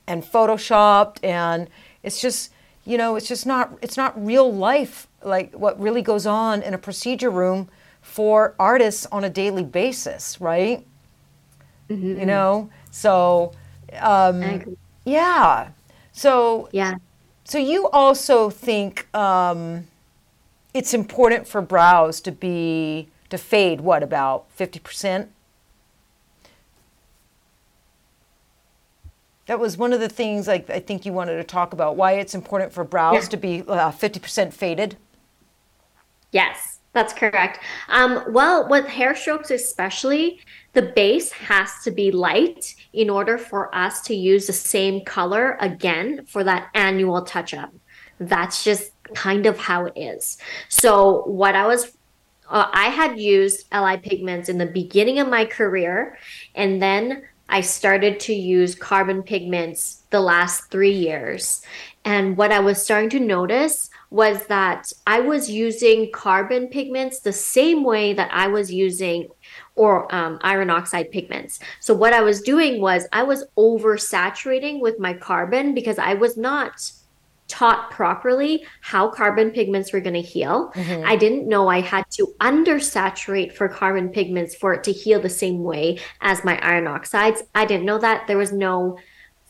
[0.09, 1.69] and photoshopped, and
[2.03, 2.53] it's just
[2.85, 6.75] you know, it's just not it's not real life like what really goes on in
[6.75, 7.69] a procedure room
[8.03, 10.85] for artists on a daily basis, right?
[11.89, 12.21] Mm-hmm.
[12.21, 13.53] You know, so
[14.01, 15.69] um, yeah.
[16.13, 16.97] So yeah.
[17.45, 19.87] So you also think um,
[20.75, 25.31] it's important for brows to be to fade what about fifty percent?
[29.47, 32.13] That was one of the things like I think you wanted to talk about why
[32.13, 33.29] it's important for brows Yeah.
[33.29, 34.97] to be uh, 50% faded.
[36.33, 37.63] Yes, that's correct.
[37.91, 40.41] Um, well, with hair strokes, especially,
[40.73, 45.59] the base has to be light in order for us to use the same color
[45.61, 47.71] again for that annual touch up.
[48.19, 50.39] That's just kind of how it is.
[50.71, 51.95] So, what I was
[52.49, 56.17] uh, I had used LI pigments in the beginning of my career,
[56.55, 61.61] and then I started to use carbon pigments the last three years.
[62.07, 67.35] And what I was starting to notice was that I was using carbon pigments the
[67.35, 69.29] same way that I was using
[69.75, 71.61] or um, iron oxide pigments.
[71.81, 76.39] So what I was doing was I was oversaturating with my carbon because I was
[76.39, 76.91] not
[77.49, 80.73] taught properly how carbon pigments were going to heal.
[81.05, 85.29] I didn't know I had to undersaturate for carbon pigments for it to heal the
[85.29, 87.43] same way as my iron oxides.
[87.55, 88.27] I didn't know that.
[88.27, 88.99] There was no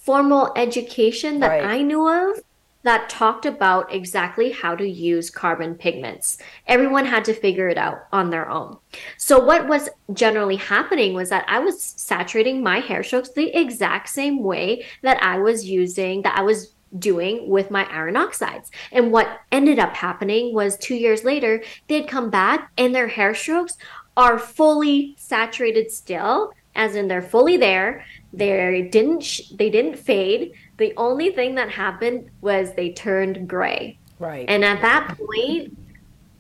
[0.06, 1.64] formal education that Right.
[1.64, 2.40] I knew of
[2.84, 6.38] that talked about exactly how to use carbon pigments.
[6.68, 8.78] Everyone had to figure it out on their own.
[9.16, 14.08] So, what was generally happening was that I was saturating my hair strokes the exact
[14.08, 18.70] same way that I was using, that I was doing with my iron oxides.
[18.92, 23.34] And what ended up happening was two years later, they'd come back and their hair
[23.34, 23.76] strokes
[24.16, 28.04] are fully saturated still, as in they're fully there.
[28.36, 30.52] They didn't sh- they didn't fade.
[30.76, 33.98] The only thing that happened was they turned gray.
[34.18, 34.44] Right.
[34.48, 35.76] And at that point,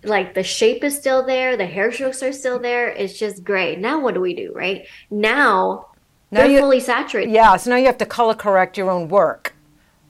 [0.04, 2.88] like the shape is still there, the hair strokes are still there.
[2.88, 3.76] It's just gray.
[3.76, 4.86] Now what do we do, right?
[5.10, 5.86] Now,
[6.30, 7.32] Now they're you- fully saturated.
[7.32, 9.54] yeah, so now you have to color correct your own work.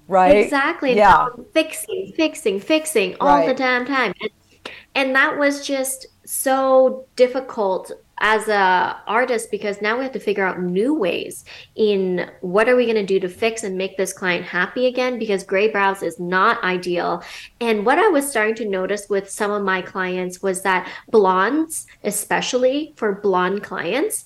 [0.08, 0.36] Right?
[0.36, 0.94] Exactly.
[0.96, 1.28] Yeah.
[1.52, 4.12] Fixing, fixing, fixing all the damn time.
[4.20, 4.30] And,
[4.94, 10.44] and that was just so difficult as a artist because now we have to figure
[10.44, 11.44] out new ways
[11.74, 15.18] in what are we going to do to fix and make this client happy again
[15.18, 17.22] because gray brows is not ideal
[17.60, 21.86] and what i was starting to notice with some of my clients was that blondes
[22.04, 24.24] especially for blonde clients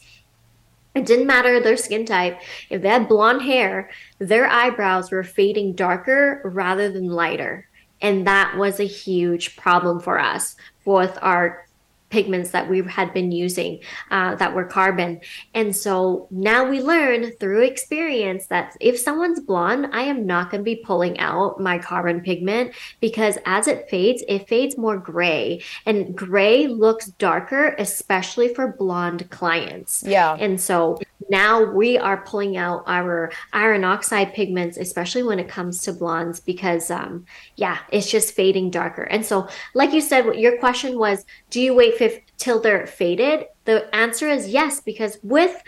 [0.95, 2.41] it didn't matter their skin type.
[2.69, 7.69] If they had blonde hair, their eyebrows were fading darker rather than lighter.
[8.03, 11.67] And that was a huge problem for us with our
[12.11, 13.81] pigments that we had been using
[14.11, 15.21] uh, that were carbon.
[15.55, 20.61] And so now we learn through experience that if someone's blonde, I am not going
[20.61, 25.63] to be pulling out my carbon pigment because as it fades, it fades more gray.
[25.87, 30.03] And gray looks darker, especially for blonde clients.
[30.07, 30.37] Yeah.
[30.39, 30.99] And so
[31.29, 36.41] now we are pulling out our iron oxide pigments, especially when it comes to blondes,
[36.41, 37.25] because um,
[37.57, 39.03] yeah, it's just fading darker.
[39.03, 41.97] And so, like you said, your question was, do you wait
[42.41, 43.47] till they're faded?
[43.65, 45.63] The answer is yes, because with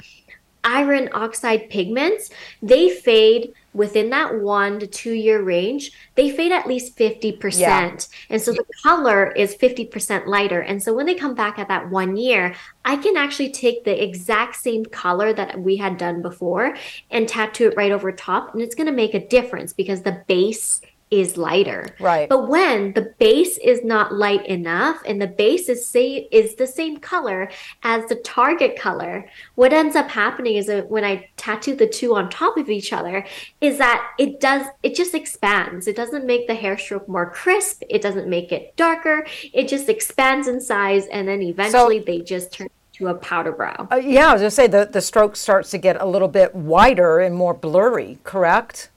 [0.64, 2.30] iron oxide pigments,
[2.62, 5.92] they fade within that one to two year range.
[6.14, 7.58] They fade at least 50%.
[7.58, 7.96] Yeah.
[8.28, 10.60] And so the color is 50% lighter.
[10.60, 12.54] And so when they come back at that one year,
[12.84, 16.76] I can actually take the exact same color that we had done before
[17.10, 18.52] and tattoo it right over top.
[18.52, 20.80] And it's going to make a difference because the base
[21.12, 21.86] is lighter.
[22.00, 22.26] Right.
[22.26, 26.66] But when the base is not light enough and the base is say is the
[26.66, 27.50] same color
[27.82, 32.14] as the target color, what ends up happening is that when I tattoo the two
[32.14, 33.26] on top of each other,
[33.60, 35.86] is that it does it just expands.
[35.86, 37.82] It doesn't make the hair stroke more crisp.
[37.90, 39.26] It doesn't make it darker.
[39.52, 43.88] It just expands in size and then eventually they just turn to a powder brow.
[43.90, 46.28] Uh, yeah, I was going to say the, the stroke starts to get a little
[46.28, 48.90] bit wider and more blurry, correct?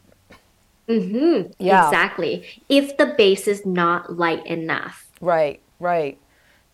[0.87, 1.51] Mm-hmm.
[1.59, 1.87] Yeah.
[1.87, 2.45] Exactly.
[2.69, 5.05] If the base is not light enough.
[5.21, 6.17] Right, right.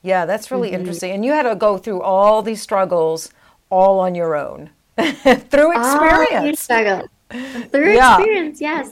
[0.03, 1.11] Yeah, that's really interesting.
[1.11, 3.31] And you had to go through all these struggles
[3.69, 6.59] all on your own through experience.
[6.59, 7.07] struggle.
[7.71, 8.17] Through Yeah.
[8.17, 8.89] experience, yes.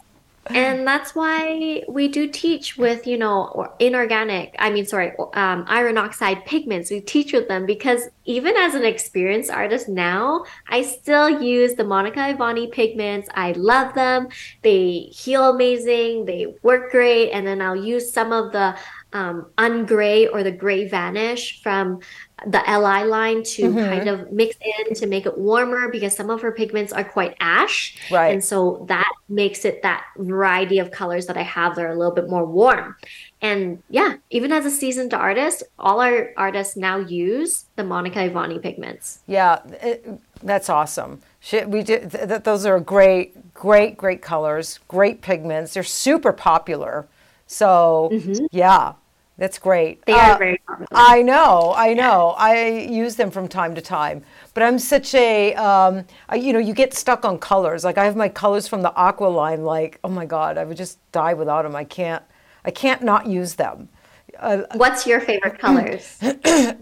[0.49, 5.97] And that's why we do teach with, you know, inorganic, I mean, sorry, um, iron
[5.97, 6.91] oxide pigments.
[6.91, 11.83] We teach with them because even as an experienced artist now, I still use the
[11.83, 13.29] Monica Ivani pigments.
[13.33, 14.27] I love them.
[14.61, 16.25] They heal amazing.
[16.25, 17.31] They work great.
[17.31, 18.77] And then I'll use some of the
[19.13, 21.99] um, ungray or the gray vanish from
[22.45, 23.77] the LI line to Mm-hmm.
[23.77, 24.55] kind of mix
[24.87, 27.97] in to make it warmer because some of her pigments are quite ash.
[28.11, 28.31] Right.
[28.31, 31.95] And so that makes it that variety of colors that I have that are a
[31.97, 32.95] little bit more warm.
[33.41, 38.61] And yeah, even as a seasoned artist, all our artists now use the Monica Ivani
[38.61, 39.19] pigments.
[39.27, 41.21] Yeah, it, that's awesome.
[41.67, 42.11] We did.
[42.11, 45.73] Th- th- those are great, great, great colors, great pigments.
[45.73, 47.07] They're super popular.
[47.51, 48.09] So
[48.51, 48.93] yeah,
[49.39, 50.05] that's great.
[50.05, 50.11] Mm-hmm.
[50.11, 50.61] They are Uh, very.
[50.91, 52.35] I know, I know.
[52.37, 54.23] I use them from time to time.
[54.53, 57.83] but I'm such a, um, I, you know, you get stuck on colors.
[57.83, 59.63] Like I have my colors from the Aqua line.
[59.63, 61.75] Like, oh my God, I would just die without them.
[61.75, 62.21] I can't,
[62.65, 63.89] I can't not use them.
[64.37, 66.19] Uh, What's your favorite colors?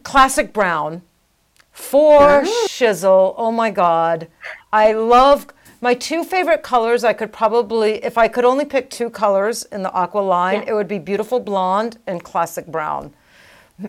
[0.04, 1.02] Classic brown,
[1.72, 3.36] for shizzle.
[3.38, 4.28] Oh my God,
[4.74, 5.48] I love
[5.82, 7.04] my two favorite colors.
[7.04, 10.70] I could probably, if I could only pick two colors in the Aqua line, yeah.
[10.70, 13.14] it would be beautiful blonde and classic brown.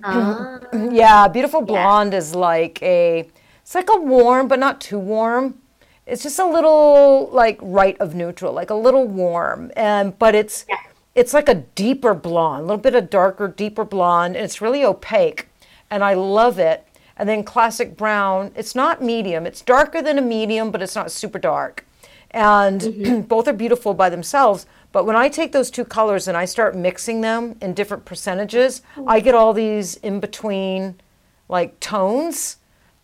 [0.02, 0.58] Uh,
[0.92, 2.18] yeah, beautiful blonde yeah.
[2.18, 3.28] is like a
[3.62, 5.58] it's like a warm, but not too warm.
[6.06, 10.64] It's just a little like right of neutral, like a little warm, and but it's
[10.68, 10.80] yeah.
[11.14, 14.84] it's like a deeper blonde, a little bit of darker, deeper blonde, and it's really
[14.84, 15.48] opaque,
[15.90, 16.86] and I love it.
[17.18, 19.44] And then classic brown, it's not medium.
[19.44, 21.84] It's darker than a medium, but it's not super dark.
[22.30, 23.20] And mm-hmm.
[23.32, 24.66] both are beautiful by themselves.
[24.92, 28.80] But when I take those two colors and I start mixing them in different percentages,
[28.96, 29.08] mm-hmm.
[29.08, 31.00] I get all these in between
[31.48, 32.58] like tones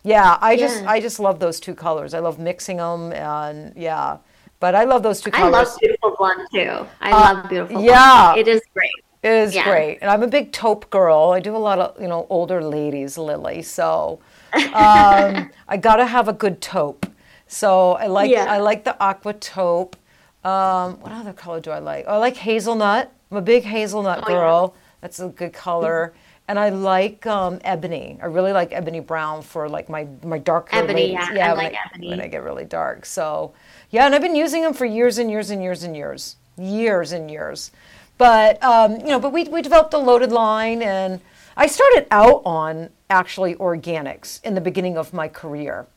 [0.05, 0.57] yeah, I yeah.
[0.67, 2.13] just I just love those two colors.
[2.13, 4.19] I love mixing them, and yeah.
[4.59, 5.53] But I love those two colors.
[5.53, 6.87] I love beautiful blonde too.
[7.01, 7.75] I uh, love beautiful.
[7.77, 7.83] One.
[7.83, 8.39] Yeah, blonde.
[8.39, 8.91] it is great.
[9.25, 9.63] It is yeah.
[9.63, 11.31] great, and I'm a big taupe girl.
[11.31, 13.63] I do a lot of you know older ladies, Lili.
[13.63, 14.19] So
[14.53, 17.07] um, I gotta have a good taupe.
[17.47, 18.45] So I like yeah.
[18.47, 19.95] I like the aqua taupe.
[20.43, 22.05] Um, what other color do I like?
[22.07, 23.11] Oh, I like hazelnut.
[23.31, 24.75] I'm a big hazelnut oh, girl.
[25.01, 26.09] That's a good color.
[26.13, 28.19] Mm-hmm and I like um, ebony.
[28.21, 31.13] I really like ebony brown for like my my darker ebony.
[31.13, 33.05] Yeah, yeah, I like I, ebony when I get really dark.
[33.05, 33.53] So
[33.89, 37.13] yeah, and I've been using them for years and years and years and years, years
[37.13, 37.71] and years.
[38.17, 41.19] But um, you know, but we we developed a loaded line, and
[41.57, 45.87] I started out on actually organics in the beginning of my career.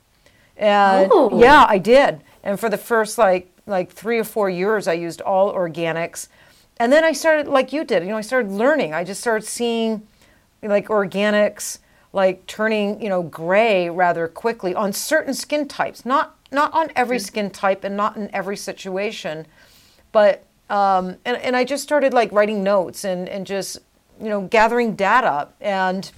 [0.56, 1.40] And oh.
[1.40, 2.20] yeah, I did.
[2.42, 6.28] And for the first like like three or four years, I used all organics.
[6.78, 8.02] And then I started like you did.
[8.02, 8.94] You know, I started learning.
[8.94, 10.06] I just started seeing
[10.62, 11.78] like organics,
[12.12, 17.18] like turning, you know, gray rather quickly on certain skin types, not not on every
[17.18, 17.26] mm.
[17.26, 19.46] skin type and not in every situation,
[20.12, 23.78] but um, and and I just started like writing notes and and just
[24.20, 26.10] you know gathering data and.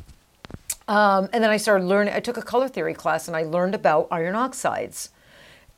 [0.89, 2.15] Um, and then I started learning.
[2.15, 5.11] I took a color theory class, and I learned about iron oxides,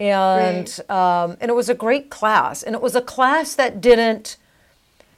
[0.01, 2.63] and um, and it was a great class.
[2.63, 4.39] And it was a class that didn't,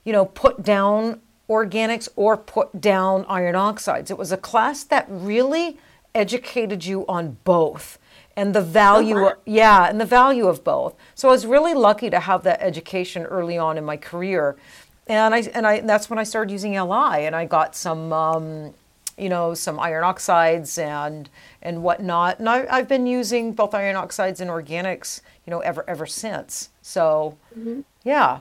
[0.04, 4.10] you know, put down organics or put down iron oxides.
[4.10, 5.78] It was a class that really
[6.12, 7.98] educated you on both
[8.36, 10.94] and the value oh, yeah and the value of both.
[11.14, 14.56] So i was really lucky to have that education early on in my career.
[15.06, 18.74] And i and i that's when i started using li and i got some um,
[19.16, 21.28] you know some iron oxides and
[21.62, 22.38] and whatnot.
[22.38, 26.70] And I, have been using both iron oxides and organics you know ever ever since.
[26.82, 27.80] So mm-hmm.
[28.04, 28.40] yeah.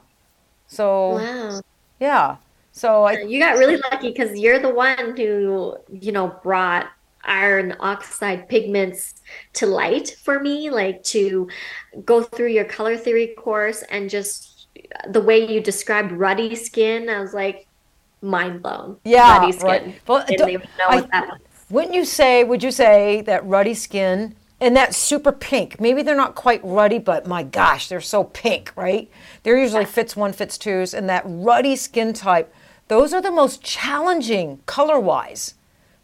[0.67, 1.61] So wow.
[1.99, 2.37] yeah.
[2.71, 6.91] So I, you got really lucky because you're the one who you know brought
[7.23, 9.15] iron oxide pigments
[9.53, 11.47] to light for me, like to
[12.05, 14.67] go through your color theory course and just
[15.09, 17.09] the way you described ruddy skin.
[17.09, 17.67] I was like
[18.21, 18.97] mind blown.
[19.03, 19.67] Yeah, ruddy skin.
[19.67, 20.01] Right.
[20.07, 21.39] Well, didn't even know I, what that was.
[21.69, 22.43] Wouldn't you say?
[22.43, 24.35] Would you say that ruddy skin?
[24.61, 25.81] and that super pink.
[25.81, 29.09] Maybe they're not quite ruddy, but my gosh, they're so pink, right?
[29.41, 32.53] They're usually Fitz one, Fitz twos, and that ruddy skin type
[32.87, 35.55] those are the most challenging color wise.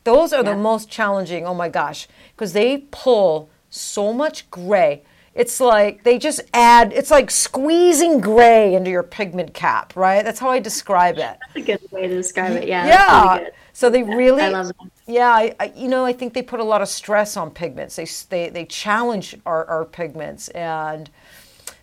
[0.10, 0.54] Those are yeah.
[0.54, 5.04] the most challenging, oh my gosh, because they pull so much gray.
[5.36, 10.26] It's like they just add, it's like squeezing gray into your pigment cap, right?
[10.26, 11.38] That's how I describe it.
[11.40, 12.68] That's a good way to describe it.
[12.68, 12.88] Yeah.
[12.88, 13.50] Yeah.
[13.74, 14.76] So they really, I love it.
[15.06, 17.96] Yeah, I, I, you know, I think they put a lot of stress on pigments.
[17.96, 20.50] They, they, they challenge our, our pigments.
[20.50, 21.10] And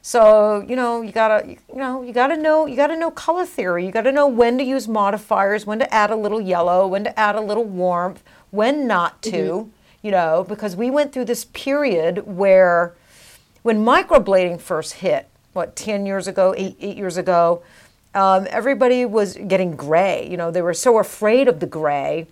[0.07, 3.85] so you know you gotta you know you gotta know you gotta know color theory.
[3.85, 7.19] You gotta know when to use modifiers, when to add a little yellow, when to
[7.19, 9.31] add a little warmth, when not to.
[9.31, 9.71] Mm-hmm.
[10.03, 12.95] You know because we went through this period where
[13.65, 17.65] when microblading first hit, what ten years ago, eight eight years ago,
[18.15, 20.29] um, everybody was getting gray.
[20.31, 22.29] You know they were so afraid of the gray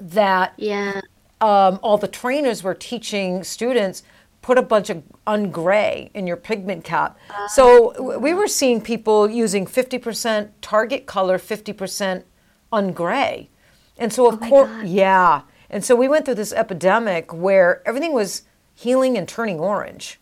[0.00, 1.02] that yeah.
[1.40, 4.02] Um, all the trainers were teaching students
[4.42, 7.18] put a bunch of ungray in your pigment cap.
[7.48, 12.24] So we were seeing people using 50% target color, 50%
[12.72, 13.48] ungray.
[13.98, 15.42] And so of oh course, yeah.
[15.70, 18.42] And so we went through this epidemic where everything was
[18.74, 20.20] healing and turning orange.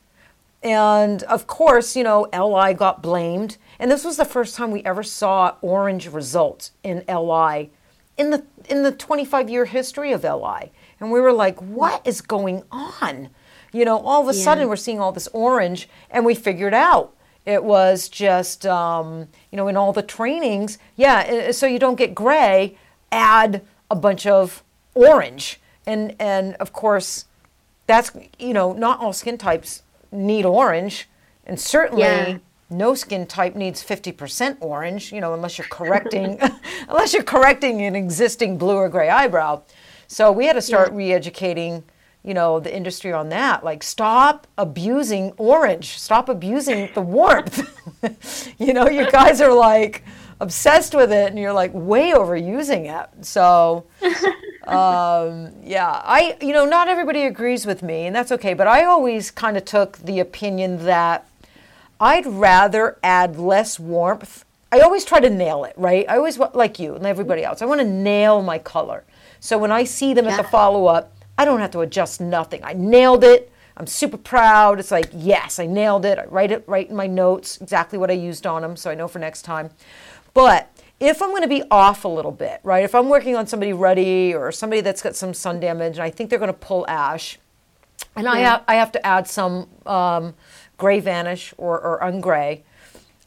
[0.63, 3.59] And of course, you know, LI got blamed.
[3.79, 7.71] And this was the first time we ever saw orange results in LI
[8.17, 10.73] in the in the 25 year history of LI.
[10.99, 13.29] And we were like, what is going on?
[13.73, 14.45] You know, all of a yeah.
[14.45, 17.15] sudden we're seeing all this orange, and we figured out
[17.45, 22.15] it was just, um, you know, in all the trainings, yeah, so you don't get
[22.15, 22.77] gray,
[23.13, 24.63] add a bunch of
[24.95, 25.61] orange.
[25.87, 27.27] And, and of course,
[27.87, 31.09] that's you know not all skin types need orange,
[31.47, 32.39] and certainly Yeah.
[32.69, 35.13] no skin type needs 50% orange.
[35.13, 36.41] You know, unless you're correcting
[36.89, 39.63] unless you're correcting an existing blue or gray eyebrow.
[40.09, 41.85] So we had to start re-educating
[42.27, 43.65] you know the industry on that.
[43.65, 45.99] Like stop abusing orange.
[45.99, 47.73] Stop abusing the warmth.
[48.59, 50.05] You know you guys are like
[50.39, 53.25] obsessed with it and you're like way overusing it.
[53.25, 53.85] So
[54.67, 58.85] um, yeah i you know not everybody agrees with me and that's okay but i
[58.85, 61.29] always kind of took the opinion that
[62.01, 64.45] i'd rather add less warmth.
[64.73, 66.05] I always try to nail it right?
[66.09, 69.05] I always like you and everybody else i want to nail my color.
[69.39, 72.73] So when i see them at the follow-up i don't have to adjust nothing i
[72.73, 76.89] nailed it i'm super proud it's like yes i nailed it i write it right
[76.91, 79.71] in my notes exactly what i used on them so i know for next time
[80.35, 82.83] but if I'm going to be off a little bit, right?
[82.83, 86.09] If I'm working on somebody ruddy or somebody that's got some sun damage and I
[86.09, 87.39] think they're going to pull ash,
[88.15, 88.51] and I, Yeah.
[88.51, 90.35] have, I have to add some um,
[90.79, 92.63] gray vanish or, or ungray,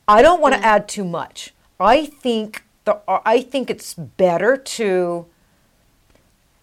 [0.07, 1.53] I don't want to add too much.
[1.79, 5.27] I think the I think it's better to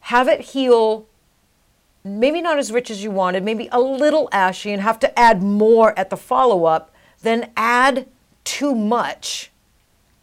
[0.00, 1.06] have it heal
[2.06, 5.42] maybe not as rich as you wanted, maybe a little ashy and have to add
[5.42, 8.06] more at the follow up than add
[8.44, 9.50] too much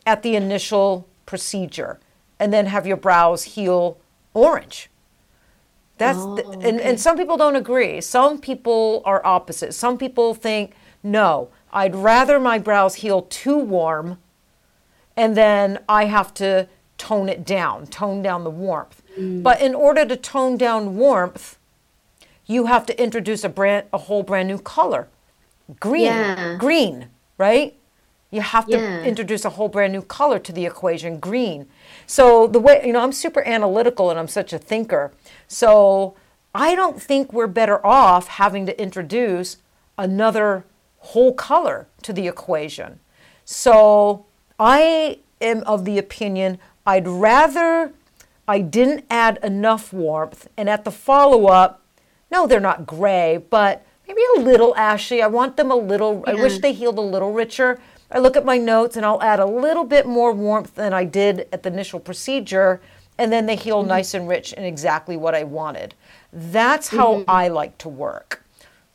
[0.05, 1.99] at the initial procedure
[2.39, 3.97] and then have your brows heal
[4.33, 4.89] orange.
[5.97, 8.01] That's Oh, the, and, and some people don't agree.
[8.01, 9.73] Some people are opposite.
[9.73, 10.73] Some people think,
[11.03, 14.17] no, I'd rather my brows heal too warm
[15.15, 16.67] and then I have to
[16.97, 19.01] tone it down, tone down the warmth.
[19.17, 19.43] Mm.
[19.43, 21.57] But in order to tone down warmth,
[22.53, 25.07] you have to introduce a brand a whole brand new color.
[25.79, 26.03] Green.
[26.05, 26.55] Yeah.
[26.57, 27.75] Green, right?
[28.31, 29.01] You have to Yeah.
[29.03, 31.67] introduce a whole brand new color to the equation, green.
[32.07, 35.11] So the way, you know, I'm super analytical and I'm such a thinker.
[35.47, 36.15] So
[36.55, 39.57] I don't think we're better off having to introduce
[39.97, 40.63] another
[40.99, 42.99] whole color to the equation.
[43.45, 44.25] So
[44.59, 47.93] I am of the opinion I'd rather
[48.47, 51.81] I didn't add enough warmth and at the follow up,
[52.33, 55.21] no, they're not gray, but maybe a little ashy.
[55.21, 57.79] I want them a little, I wish they healed a little richer.
[58.11, 61.03] I look at my notes and I'll add a little bit more warmth than I
[61.03, 62.81] did at the initial procedure,
[63.19, 63.89] and then they heal mm-hmm.
[63.89, 65.93] nice and rich and exactly what I wanted.
[66.31, 67.29] That's how mm-hmm.
[67.29, 68.43] I like to work.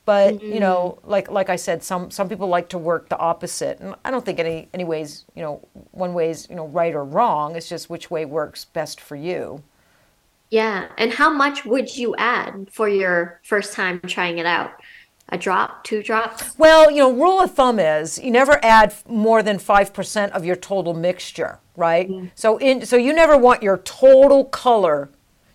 [0.05, 1.11] But you know, mm-hmm.
[1.11, 4.25] like like I said, some some people like to work the opposite, and I don't
[4.25, 7.57] think any any ways you know one way is you know right or wrong.
[7.57, 9.63] It's just which way works best for you.
[10.51, 10.89] Yeah.
[10.97, 14.73] And how much would you add for your first time trying it out?
[15.31, 16.59] A drop, two drops?
[16.59, 20.47] Well, you know, rule of thumb is you never add more than five percent of
[20.47, 22.09] your total mixture, right?
[22.09, 22.29] Mm-hmm.
[22.35, 25.11] So in so you never want your total color,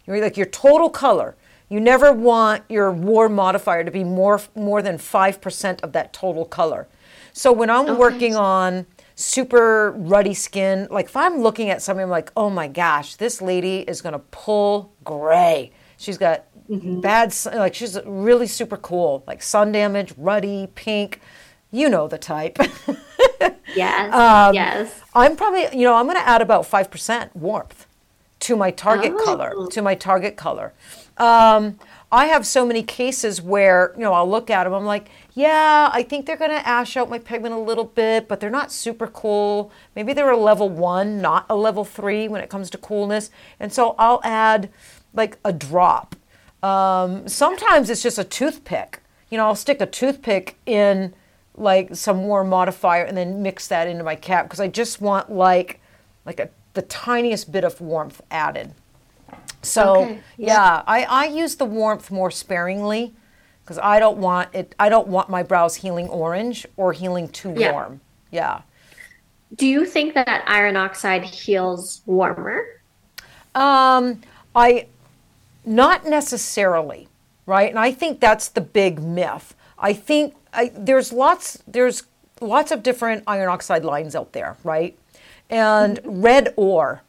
[0.05, 1.35] you're like your total color.
[1.69, 6.13] You never want your warm modifier to be more more than five percent of that
[6.13, 6.87] total color.
[7.31, 8.85] So when I'm working on
[9.15, 13.41] super ruddy skin, like if I'm looking at somebody, I'm like, oh my gosh, this
[13.41, 15.71] lady is gonna pull gray.
[15.97, 21.21] She's got bad, like she's really super cool, like sun damage, ruddy, pink.
[21.71, 22.57] You know the type.
[23.75, 24.13] Yes.
[24.13, 25.01] Um, yes.
[25.15, 27.87] I'm probably, you know, I'm going to add about 5% warmth
[28.41, 29.25] to my target Oh.
[29.25, 30.73] color, to my target color.
[31.17, 31.79] Um,
[32.11, 35.89] I have so many cases where, you know, I'll look at them, I'm like, yeah,
[35.91, 38.71] I think they're going to ash out my pigment a little bit, but they're not
[38.71, 39.71] super cool.
[39.95, 43.31] Maybe they're a level one, not a level three when it comes to coolness.
[43.59, 44.69] And so I'll add
[45.13, 46.15] like a drop.
[46.61, 49.01] Um, sometimes it's just a toothpick.
[49.31, 51.15] You know, I'll stick a toothpick in
[51.55, 55.31] like some warm modifier and then mix that into my cap because I just want
[55.31, 55.79] like
[56.25, 58.73] like a the tiniest bit of warmth added.
[59.61, 63.13] So Okay, yeah, I, I use the warmth more sparingly
[63.63, 64.75] because I don't want it.
[64.79, 67.71] I don't want my brows healing orange or healing too Yeah.
[67.71, 68.01] warm.
[68.31, 68.61] Yeah.
[69.55, 72.65] Do you think that iron oxide heals warmer?
[73.55, 74.21] Um,
[74.55, 74.87] I
[75.65, 77.07] not necessarily,
[77.45, 77.69] right?
[77.69, 79.55] And I think that's the big myth.
[79.77, 82.03] I think I, there's lots there's
[82.41, 84.97] lots of different iron oxide lines out there, right?
[85.49, 87.03] And red ore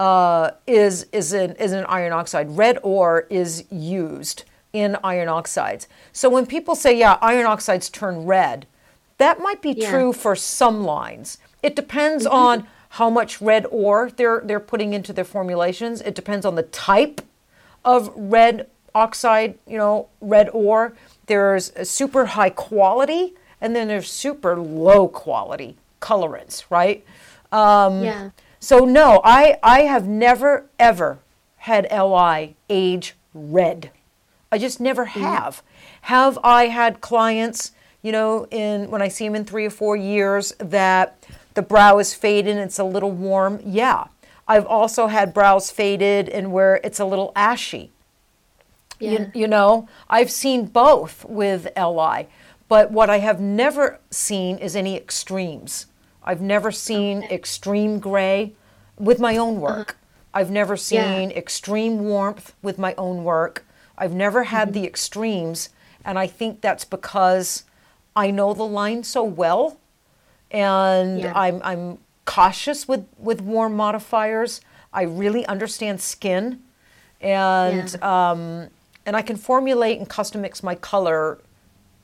[0.00, 2.56] uh, is is an is an iron oxide.
[2.56, 4.44] Red ore is used
[4.74, 5.88] in iron oxides.
[6.12, 8.66] So when people say, "Yeah, iron oxides turn red,"
[9.16, 9.88] that might be Yeah.
[9.90, 11.38] true for some lines.
[11.62, 16.02] It depends on how much red ore they're they're putting into their formulations.
[16.02, 17.22] It depends on the type
[17.84, 20.92] of red oxide, you know, red ore.
[21.26, 27.04] There's a super high quality, and then there's super low quality colorants, right?
[27.50, 28.30] Um, yeah.
[28.60, 31.18] So no, I I have never ever
[31.58, 33.90] had LI age red.
[34.54, 35.20] I just never mm-hmm.
[35.20, 35.64] have.
[36.02, 37.72] Have I had clients,
[38.02, 41.98] you know, in when I see them in three or four years that the brow
[41.98, 43.60] is faded and it's a little warm?
[43.64, 44.04] Yeah.
[44.46, 47.90] I've also had brows faded and where it's a little ashy.
[49.00, 49.10] Yeah.
[49.10, 52.28] You, you know, I've seen both with LI,
[52.68, 55.86] but what I have never seen is any extremes.
[56.22, 58.52] I've never seen extreme gray
[59.00, 59.90] with my own work.
[59.90, 60.40] Uh-huh.
[60.40, 63.64] I've never seen extreme warmth with my own work.
[63.96, 65.68] I've never had the extremes,
[66.04, 67.64] and I think that's because
[68.16, 69.78] I know the line so well,
[70.50, 71.32] and Yeah.
[71.34, 74.60] I'm I'm cautious with with warm modifiers.
[74.92, 76.60] I really understand skin,
[77.20, 78.68] and um,
[79.06, 81.38] and I can formulate and custom mix my color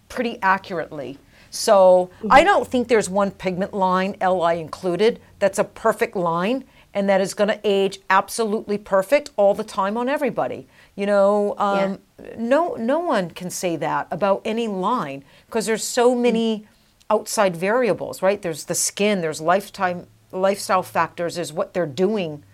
[0.08, 1.18] pretty accurately.
[1.52, 7.08] So I don't think there's one pigment line, LI included, that's a perfect line and
[7.08, 10.66] that is going to age absolutely perfect all the time on everybody.
[11.00, 11.98] You know, um,
[12.36, 16.66] no no one can say that about any line because there's so many
[17.08, 18.42] outside variables, right?
[18.42, 22.44] There's the skin, there's lifetime lifestyle factors, there's what they're doing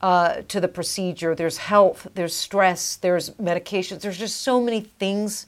[0.00, 4.02] uh, to the procedure, there's health, there's stress, there's medications.
[4.02, 5.46] There's just so many things,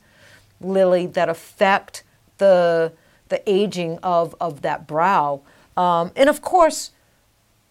[0.60, 2.02] Lili, that affect
[2.38, 2.92] the
[3.28, 5.42] the aging of of that brow.
[5.76, 6.90] Um, and of course,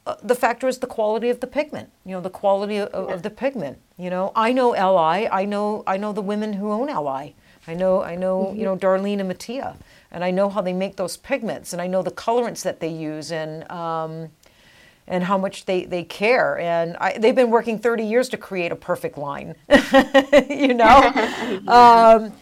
[0.07, 1.91] uh, the factor is the quality of the pigment.
[2.05, 3.79] You know, the quality of, of the pigment.
[4.01, 5.27] You know, I know Li.
[5.27, 7.35] I know I know the women who own Li.
[7.67, 9.77] I know I know you know Darlene and Mattia,
[10.11, 12.87] and I know how they make those pigments, and I know the colorants that they
[12.87, 14.29] use, and um,
[15.07, 16.57] and how much they, they care.
[16.57, 19.55] And I, they've been working 30 years to create a perfect line,
[20.49, 21.11] you know?
[21.67, 22.33] um,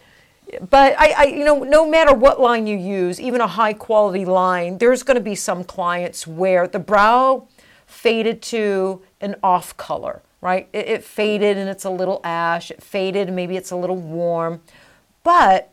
[0.69, 4.25] but I, I, you know, no matter what line you use, even a high quality
[4.25, 7.47] line, there's going to be some clients where the brow
[7.85, 10.67] faded to an off color, right?
[10.73, 12.71] It, it faded and it's a little ash.
[12.71, 14.61] It faded and maybe it's a little warm.
[15.23, 15.71] But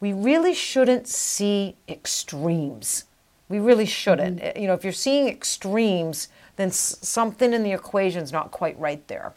[0.00, 3.04] we really shouldn't see extremes.
[3.48, 4.42] We really shouldn't.
[4.42, 8.78] Uh, You know, if you're seeing extremes, then s- something in the equation's not quite
[8.78, 9.34] right there.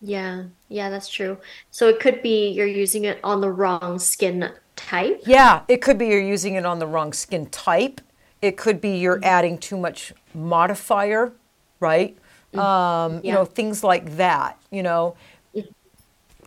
[0.00, 1.38] Yeah, yeah, that's true.
[1.70, 5.22] So it could be you're using it on the wrong skin type.
[5.24, 8.00] Yeah, it could be you're using it on the wrong skin type.
[8.40, 11.32] It could be you're adding too much modifier,
[11.78, 12.16] right?
[12.58, 15.14] Um, You know, things like that, you know.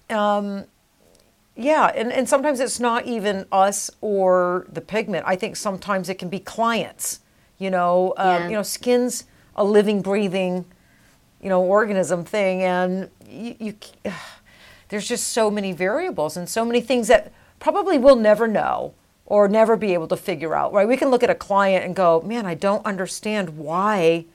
[0.10, 0.66] Um,
[1.56, 5.24] yeah, and, and sometimes it's not even us or the pigment.
[5.28, 7.20] I think sometimes it can be clients,
[7.58, 8.14] you know.
[8.18, 8.48] Um, Yeah.
[8.50, 9.26] You know, skin's
[9.56, 10.66] a living, breathing,
[11.42, 13.74] you know, organism thing, and you, you
[14.90, 18.94] there's just so many variables and so many things that probably we'll never know
[19.26, 20.74] or never be able to figure out.
[20.74, 20.88] Right?
[20.88, 24.26] We can look at a client and go, "Man, I don't understand why."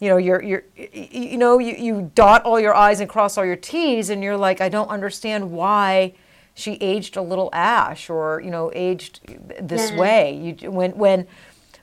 [0.00, 3.44] You know, you're you're you know you, you dot all your I's and cross all
[3.44, 6.14] your T's, and you're like, I don't understand why
[6.54, 9.20] she aged a little ash or you know aged
[9.60, 9.98] this Yeah.
[9.98, 10.56] way.
[10.60, 11.26] You when when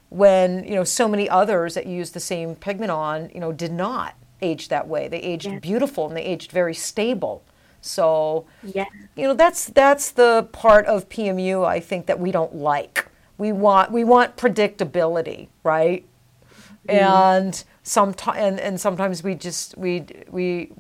[0.10, 3.72] when you know so many others that use the same pigment on you know did
[3.72, 5.08] not age that way.
[5.08, 5.60] They aged Yeah.
[5.60, 7.44] beautiful and they aged very stable.
[7.82, 8.86] So Yeah.
[9.16, 13.08] you know that's that's the part of PMU I think that we don't like.
[13.38, 16.04] We want we want predictability, right?
[16.90, 20.72] And sometimes and, and sometimes we just we we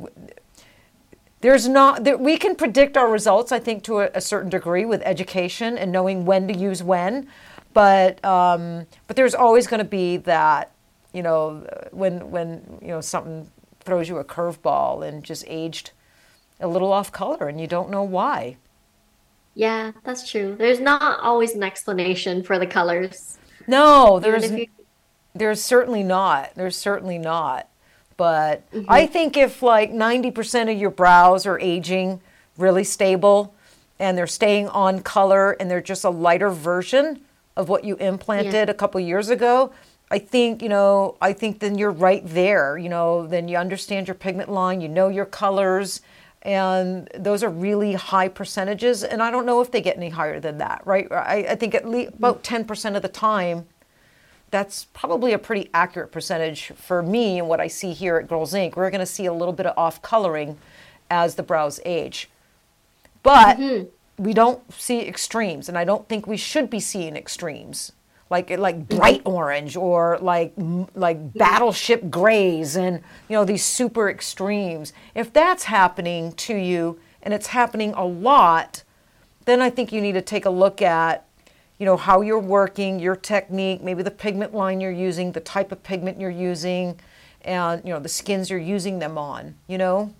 [1.42, 4.86] there's not there, we can predict our results I think to a, a certain degree
[4.86, 7.28] with education and knowing when to use when,
[7.74, 10.72] but um, but there's always going to be that
[11.14, 13.50] you know when when you know something
[13.82, 15.92] throws you a curveball and just aged
[16.60, 18.58] a little off color and you don't know why.
[19.56, 20.56] Yeah, that's true.
[20.58, 23.38] There's not always an explanation for the colors.
[23.66, 24.52] No, there's
[25.38, 26.54] there's certainly not.
[26.56, 27.68] There's certainly not.
[28.18, 28.86] But mm-hmm.
[28.90, 32.20] I think if like 90% of your brows are aging
[32.58, 33.54] really stable
[34.00, 37.22] and they're staying on color and they're just a lighter version
[37.56, 39.72] of what you implanted a couple years ago,
[40.10, 42.78] I think, you know, I think then you're right there.
[42.78, 46.02] You know, then you understand your pigment line, you know your colors,
[46.44, 49.04] and those are really high percentages.
[49.04, 51.12] And I don't know if they get any higher than that, right?
[51.12, 52.66] I, I think at least about mm.
[52.66, 53.66] 10% of the time,
[54.50, 58.54] that's probably a pretty accurate percentage for me and what I see here at Girlz
[58.54, 58.78] Ink.
[58.78, 60.58] We're going to see a little bit of off coloring
[61.10, 62.30] as the brows age.
[63.24, 64.24] But mm-hmm.
[64.24, 67.92] we don't see extremes, and I don't think we should be seeing extremes.
[68.30, 68.98] Like like mm-hmm.
[68.98, 70.54] bright orange or like
[70.96, 72.98] like battleship grays and
[73.30, 74.92] you know these super extremes.
[75.16, 78.84] If that's happening to you and it's happening a lot,
[79.46, 81.27] then I think you need to take a look at
[81.78, 85.72] you know how you're working your technique maybe the pigment line you're using the type
[85.72, 87.00] of pigment you're using
[87.42, 90.14] and you know the skins you're using them on you know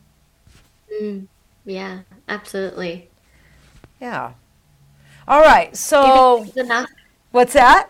[1.02, 1.28] mm,
[1.66, 3.10] Yeah, absolutely.
[4.00, 4.34] Yeah.
[5.28, 5.76] All right.
[5.76, 6.90] So enough?
[7.32, 7.90] What's that?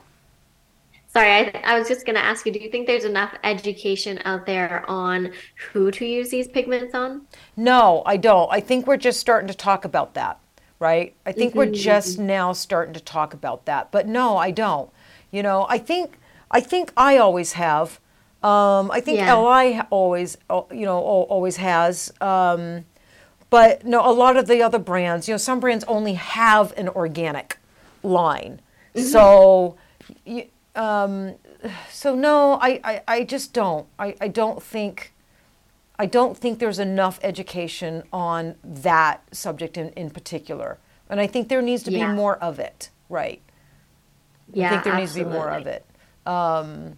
[1.08, 4.20] Sorry, I, I was just going to ask you, do you think there's enough education
[4.26, 5.32] out there on
[5.72, 7.28] who to use these pigments on?
[7.56, 8.50] No, I don't.
[8.52, 10.40] I think we're just starting to talk about that,
[10.80, 11.16] right?
[11.26, 11.60] I think mm-hmm.
[11.60, 13.92] we're just now starting to talk about that.
[13.92, 14.90] But no, I don't.
[15.32, 16.18] You know, I think
[16.50, 18.00] I think I always have.
[18.44, 19.36] Um, I think yeah.
[19.36, 22.14] Li always, uh, you know, always has.
[22.22, 22.86] Um,
[23.50, 26.90] but no, a lot of the other brands, you know, some brands only have an
[26.90, 27.58] organic
[28.04, 28.62] line.
[28.96, 29.08] Mm-hmm.
[29.08, 29.78] So,
[30.76, 31.36] um,
[31.90, 33.88] so no, I, I, I just don't.
[33.98, 35.14] I, I don't think.
[36.00, 40.78] I don't think there's enough education on that subject in, in particular.
[41.10, 42.12] And I think there needs to yeah.
[42.12, 43.42] be more of it, right?
[44.54, 45.02] Yeah, I think there absolutely.
[45.02, 45.86] needs to be more of it.
[46.26, 46.98] Um,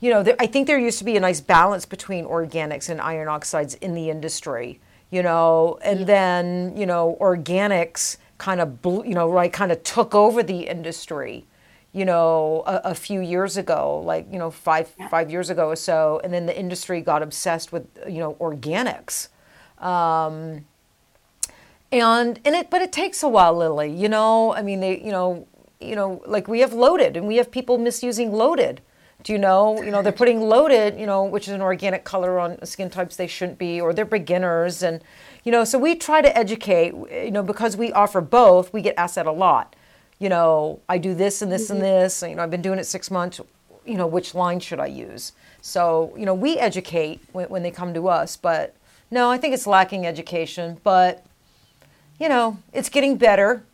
[0.00, 3.00] you know, there, I think there used to be a nice balance between organics and
[3.00, 4.80] iron oxides in the industry,
[5.10, 6.06] you know, and yeah.
[6.06, 11.46] then, you know, organics kind of, you know, right, kind of took over the industry,
[11.92, 15.08] you know, a, a few years ago, like, you know, five, yeah.
[15.08, 16.20] five years ago or so.
[16.24, 19.28] And then the industry got obsessed with, you know, organics.
[19.78, 20.64] Um,
[21.90, 25.10] and, and it, but it takes a while, Lili, you know, I mean, they, you
[25.10, 25.46] know,
[25.80, 28.80] you know, like we have loaded and we have people misusing loaded.
[29.24, 32.40] Do you know, you know, they're putting loaded, you know, which is an organic color
[32.40, 34.82] on skin types they shouldn't be, or they're beginners.
[34.82, 35.00] And,
[35.44, 38.94] you know, so we try to educate, you know, because we offer both, we get
[38.96, 39.76] asked that a lot.
[40.22, 41.72] You know, I do this and this mm-hmm.
[41.72, 42.22] and this.
[42.22, 43.40] You know, I've been doing it six months.
[43.84, 45.32] You know, which line should I use?
[45.60, 48.36] So, you know, we educate when, when they come to us.
[48.36, 48.76] But
[49.10, 50.78] no, I think it's lacking education.
[50.84, 51.24] But,
[52.20, 53.64] you know, it's getting better.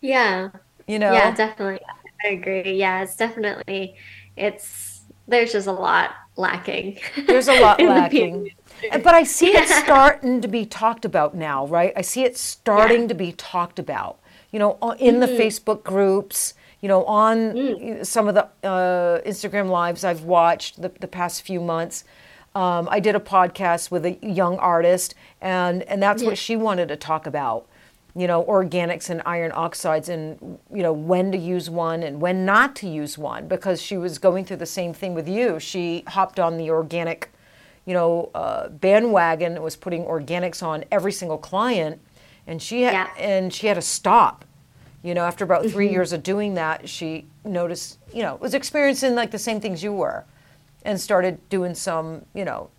[0.00, 0.48] Yeah.
[0.86, 1.12] You know?
[1.12, 1.84] Yeah, definitely.
[2.24, 2.72] I agree.
[2.72, 3.96] Yeah, it's definitely,
[4.36, 6.98] it's, there's just a lot lacking.
[7.26, 8.50] There's a lot lacking.
[8.92, 11.92] But I see it starting to be talked about now, right?
[11.96, 13.08] I see it starting yeah.
[13.08, 14.18] to be talked about,
[14.54, 15.20] you know, in mm-hmm.
[15.20, 18.06] the Facebook groups, you know, on mm.
[18.06, 22.04] some of the uh, Instagram lives I've watched the, the past few months.
[22.54, 26.28] Um, I did a podcast with a young artist, and, and that's yeah.
[26.28, 27.66] what she wanted to talk about
[28.16, 30.38] you know, organics and iron oxides and,
[30.72, 34.18] you know, when to use one and when not to use one because she was
[34.18, 35.58] going through the same thing with you.
[35.58, 37.32] She hopped on the organic,
[37.86, 42.00] you know, uh, bandwagon and was putting organics on every single client
[42.46, 43.10] and she had, yeah.
[43.18, 44.43] and she had to stop.
[45.04, 45.92] You know, after about 3 mm-hmm.
[45.92, 49.92] years of doing that, she noticed, you know, was experiencing like the same things you
[49.92, 50.24] were
[50.82, 52.70] and started doing some, you know,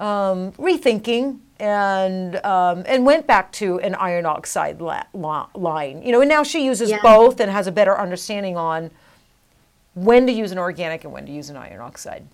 [0.00, 6.02] um, rethinking and um, and went back to an iron oxide la- la- line.
[6.02, 7.00] You know, and now she uses yeah.
[7.00, 8.90] both and has a better understanding on
[9.94, 12.26] when to use an organic and when to use an iron oxide.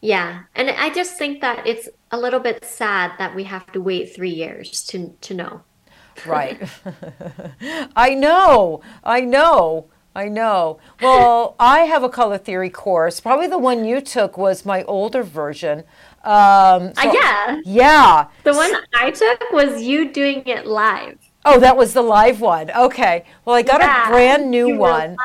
[0.00, 3.80] Yeah, and I just think that it's a little bit sad that we have to
[3.80, 5.62] wait three years to to know.
[6.26, 6.68] Right.
[7.96, 8.80] I know.
[9.04, 9.86] I know.
[10.14, 10.78] I know.
[11.00, 13.18] Well, I have a color theory course.
[13.20, 15.84] Probably the one you took was my older version.
[16.22, 17.60] Um, so, uh, yeah.
[17.64, 18.28] Yeah.
[18.44, 21.21] The one I took was you doing it live.
[21.44, 22.70] Oh, that was the live one.
[22.70, 23.24] Okay.
[23.44, 25.16] Well, I got yeah, a brand new one.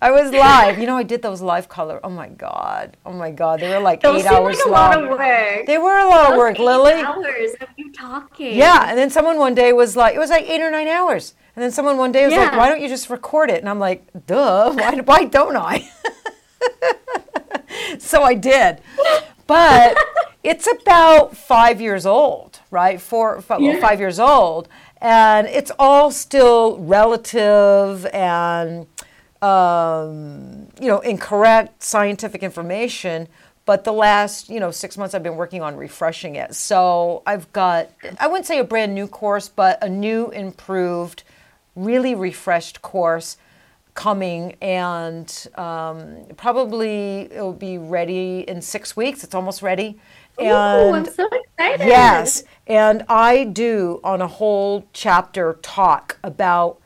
[0.00, 0.78] I was live.
[0.78, 1.98] You know, I did those live color.
[2.04, 2.96] Oh my god.
[3.04, 3.60] Oh my god.
[3.60, 4.90] They were like those eight hours like a long.
[4.90, 5.66] Lot of work.
[5.66, 6.92] They were a lot those of work, Lili.
[6.92, 8.54] Hours of you talking.
[8.54, 11.34] Yeah, and then someone one day was like, it was like eight or nine hours,
[11.56, 12.42] and then someone one day was yeah.
[12.42, 13.60] like, why don't you just record it?
[13.60, 14.72] And I'm like, duh.
[14.72, 15.00] Why?
[15.00, 15.88] Why don't I?
[17.98, 18.80] so I did,
[19.46, 19.96] but
[20.44, 23.00] it's about five years old, right?
[23.00, 23.72] Four, five, yeah.
[23.72, 24.68] well, five years old,
[25.06, 28.88] and it's all still relative and
[29.40, 33.28] um, you know incorrect scientific information.
[33.66, 36.56] But the last you know six months, I've been working on refreshing it.
[36.56, 37.88] So I've got
[38.18, 41.22] I wouldn't say a brand new course, but a new, improved,
[41.76, 43.36] really refreshed course
[43.94, 49.22] coming and um, probably it'll be ready in six weeks.
[49.22, 50.00] It's almost ready.
[50.38, 51.86] And Ooh, I'm so excited.
[51.86, 52.44] Yes.
[52.66, 56.80] And I do on a whole chapter talk about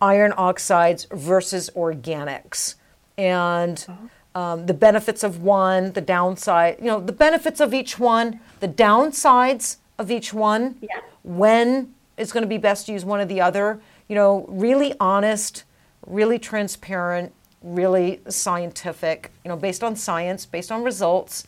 [0.00, 2.74] iron oxides versus organics
[3.16, 4.40] and oh.
[4.40, 8.68] um, the benefits of one, the downside, you know, the benefits of each one, the
[8.68, 11.00] downsides of each one, yeah.
[11.22, 14.94] when it's going to be best to use one or the other, you know, really
[15.00, 15.64] honest,
[16.06, 21.46] really transparent, really scientific, you know, based on science, based on results.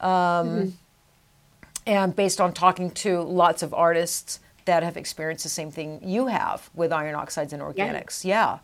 [0.00, 0.68] Um, mm-hmm
[1.90, 6.28] and based on talking to lots of artists that have experienced the same thing you
[6.28, 8.24] have with iron oxides and organics.
[8.24, 8.34] Yeah.
[8.34, 8.58] yeah.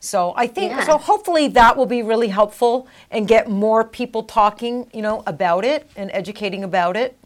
[0.00, 0.84] So I think yeah.
[0.84, 5.62] so hopefully that will be really helpful and get more people talking, you know, about
[5.62, 7.18] it and educating about it.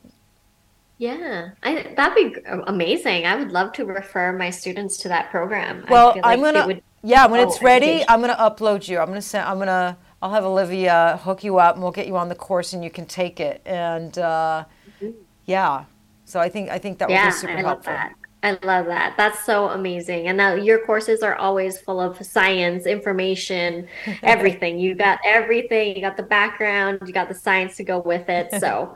[0.99, 3.25] Yeah, I, that'd be amazing.
[3.25, 5.85] I would love to refer my students to that program.
[5.89, 6.67] Well, like I'm gonna.
[6.67, 8.99] Would, yeah, when it's ready, I'm gonna upload you.
[8.99, 9.47] I'm gonna send.
[9.47, 9.97] I'm gonna.
[10.21, 12.91] I'll have Olivia hook you up, and we'll get you on the course, and you
[12.91, 13.61] can take it.
[13.65, 14.65] And uh.
[15.47, 15.85] Yeah,
[16.25, 17.93] so I think I think that yeah, would be super I helpful.
[17.93, 18.15] Love that.
[18.45, 19.17] I love that.
[19.17, 20.29] That's so amazing.
[20.29, 23.89] And now your courses are always full of science, information,
[24.23, 24.79] everything.
[24.79, 25.97] you got everything.
[25.97, 26.99] You got the background.
[27.07, 28.51] You got the science to go with it.
[28.61, 28.95] So,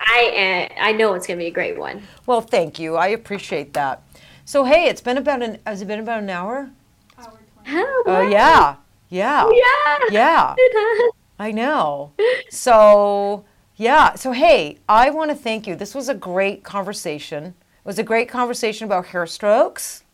[0.00, 2.02] I uh, I know it's going to be a great one.
[2.26, 2.96] Well, thank you.
[2.96, 4.02] I appreciate that.
[4.44, 6.70] So, hey, it's been about an has it been about an hour?
[7.18, 8.76] Oh, oh yeah,
[9.08, 10.54] yeah, yeah, yeah.
[11.38, 12.12] I know.
[12.50, 13.46] So
[13.80, 14.14] yeah.
[14.14, 15.74] So hey, I want to thank you.
[15.74, 17.44] This was a great conversation.
[17.46, 17.54] It
[17.84, 20.04] was a great conversation about hair strokes,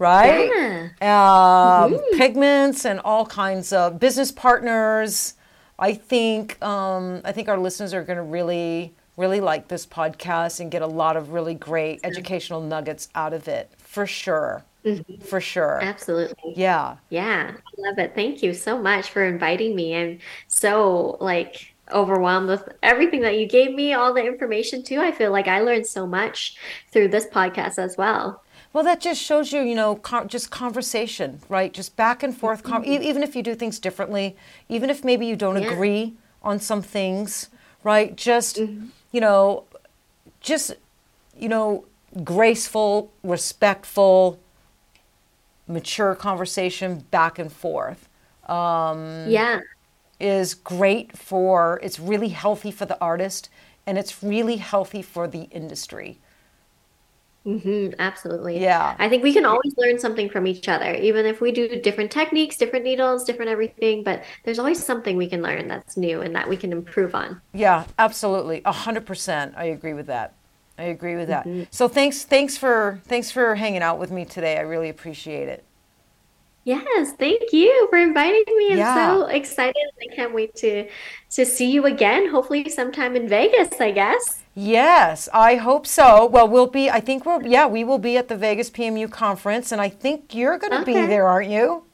[0.00, 0.50] right?
[1.00, 1.84] Yeah.
[1.84, 2.18] Um, mm-hmm.
[2.18, 5.34] Pigments and all kinds of business partners.
[5.78, 10.58] I think um, I think our listeners are going to really really like this podcast
[10.58, 14.64] and get a lot of really great educational nuggets out of it for sure.
[14.84, 15.22] Mm-hmm.
[15.22, 15.80] For sure.
[15.82, 16.54] Absolutely.
[16.56, 16.96] Yeah.
[17.10, 17.52] Yeah.
[17.54, 18.14] I love it.
[18.14, 19.96] Thank you so much for inviting me.
[19.96, 25.00] I'm so like overwhelmed with everything that you gave me, all the information too.
[25.00, 26.56] I feel like I learned so much
[26.90, 28.42] through this podcast as well.
[28.72, 31.72] Well, that just shows you, you know, just conversation, right?
[31.72, 32.62] Just back and forth.
[32.62, 33.02] Com- mm-hmm.
[33.02, 34.36] even if you do things differently,
[34.68, 35.70] even if maybe you don't yeah.
[35.70, 37.48] agree on some things,
[37.82, 38.14] right?
[38.14, 38.86] Just, mm-hmm.
[39.10, 39.64] you know,
[40.40, 40.74] just,
[41.36, 41.86] you know,
[42.22, 44.38] graceful, respectful,
[45.66, 48.08] mature conversation back and forth.
[48.48, 49.60] Um, yeah
[50.20, 53.48] is great for, it's really healthy for the artist
[53.86, 56.20] and it's really healthy for the industry.
[57.46, 58.60] Mm-hmm, absolutely.
[58.60, 58.94] Yeah.
[58.98, 62.10] I think we can always learn something from each other, even if we do different
[62.10, 64.02] techniques, different needles, different everything.
[64.02, 67.40] But there's always something we can learn that's new and that we can improve on.
[67.54, 68.60] Yeah, absolutely.
[68.66, 69.54] A hundred percent.
[69.56, 70.34] I agree with that.
[70.76, 71.46] I agree with that.
[71.46, 71.64] Mm-hmm.
[71.70, 74.58] So thanks, thanks for thanks for hanging out with me today.
[74.58, 75.64] I really appreciate it.
[76.68, 78.72] Yes, thank you for inviting me.
[78.72, 78.94] I'm yeah.
[78.94, 79.86] so excited.
[80.02, 80.86] I can't wait to
[81.30, 82.28] to see you again.
[82.28, 84.42] Hopefully sometime in Vegas, I guess.
[84.54, 86.26] Yes, I hope so.
[86.26, 89.72] Well, we'll be I think we're yeah, we will be at the Vegas PMU conference
[89.72, 90.92] and I think you're going to okay.
[90.92, 91.84] be there, aren't you?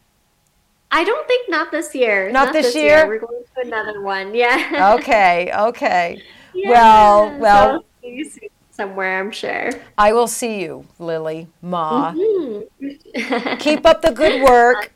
[0.91, 2.33] I don't think not this year.
[2.33, 2.97] Not, not this, this year?
[2.97, 3.07] year?
[3.07, 4.35] We're going to another one.
[4.35, 4.97] Yeah.
[4.99, 6.21] okay, okay.
[6.57, 6.71] Yeah.
[6.71, 9.71] Well, well, so somewhere, I'm sure.
[9.97, 12.13] I will see you, Lili Ma.
[12.13, 13.57] Mm-hmm.
[13.59, 14.93] keep up the good work.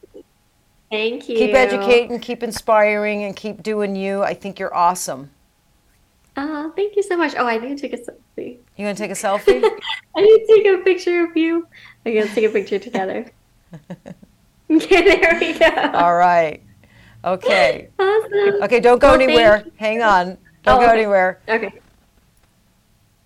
[0.91, 1.37] Thank you.
[1.37, 4.23] Keep educating, keep inspiring, and keep doing you.
[4.23, 5.31] I think you're awesome.
[6.37, 7.35] Oh, thank you so much.
[7.37, 8.59] Oh, I need to take a selfie.
[8.77, 9.63] You gonna take a selfie?
[10.17, 11.67] I need to take a picture of you.
[12.07, 13.31] I'm gonna take a picture together.
[14.71, 15.91] okay, there we go.
[15.95, 16.63] All right.
[17.25, 17.89] Okay.
[17.99, 18.63] Awesome.
[18.63, 19.65] Okay, don't go well, anywhere.
[19.77, 20.39] Hang on.
[20.63, 20.99] Don't oh, go okay.
[20.99, 21.41] anywhere.
[21.49, 21.73] Okay.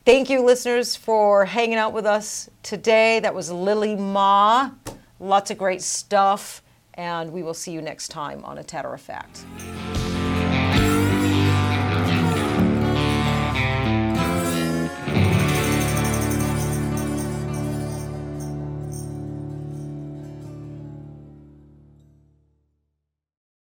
[0.05, 3.21] Thank you, listeners, for hanging out with us today.
[3.21, 4.73] That was Lili Ma.
[5.21, 6.61] Lots of great stuff.
[6.95, 9.45] And we will see you next time on A Tatter-a-fact.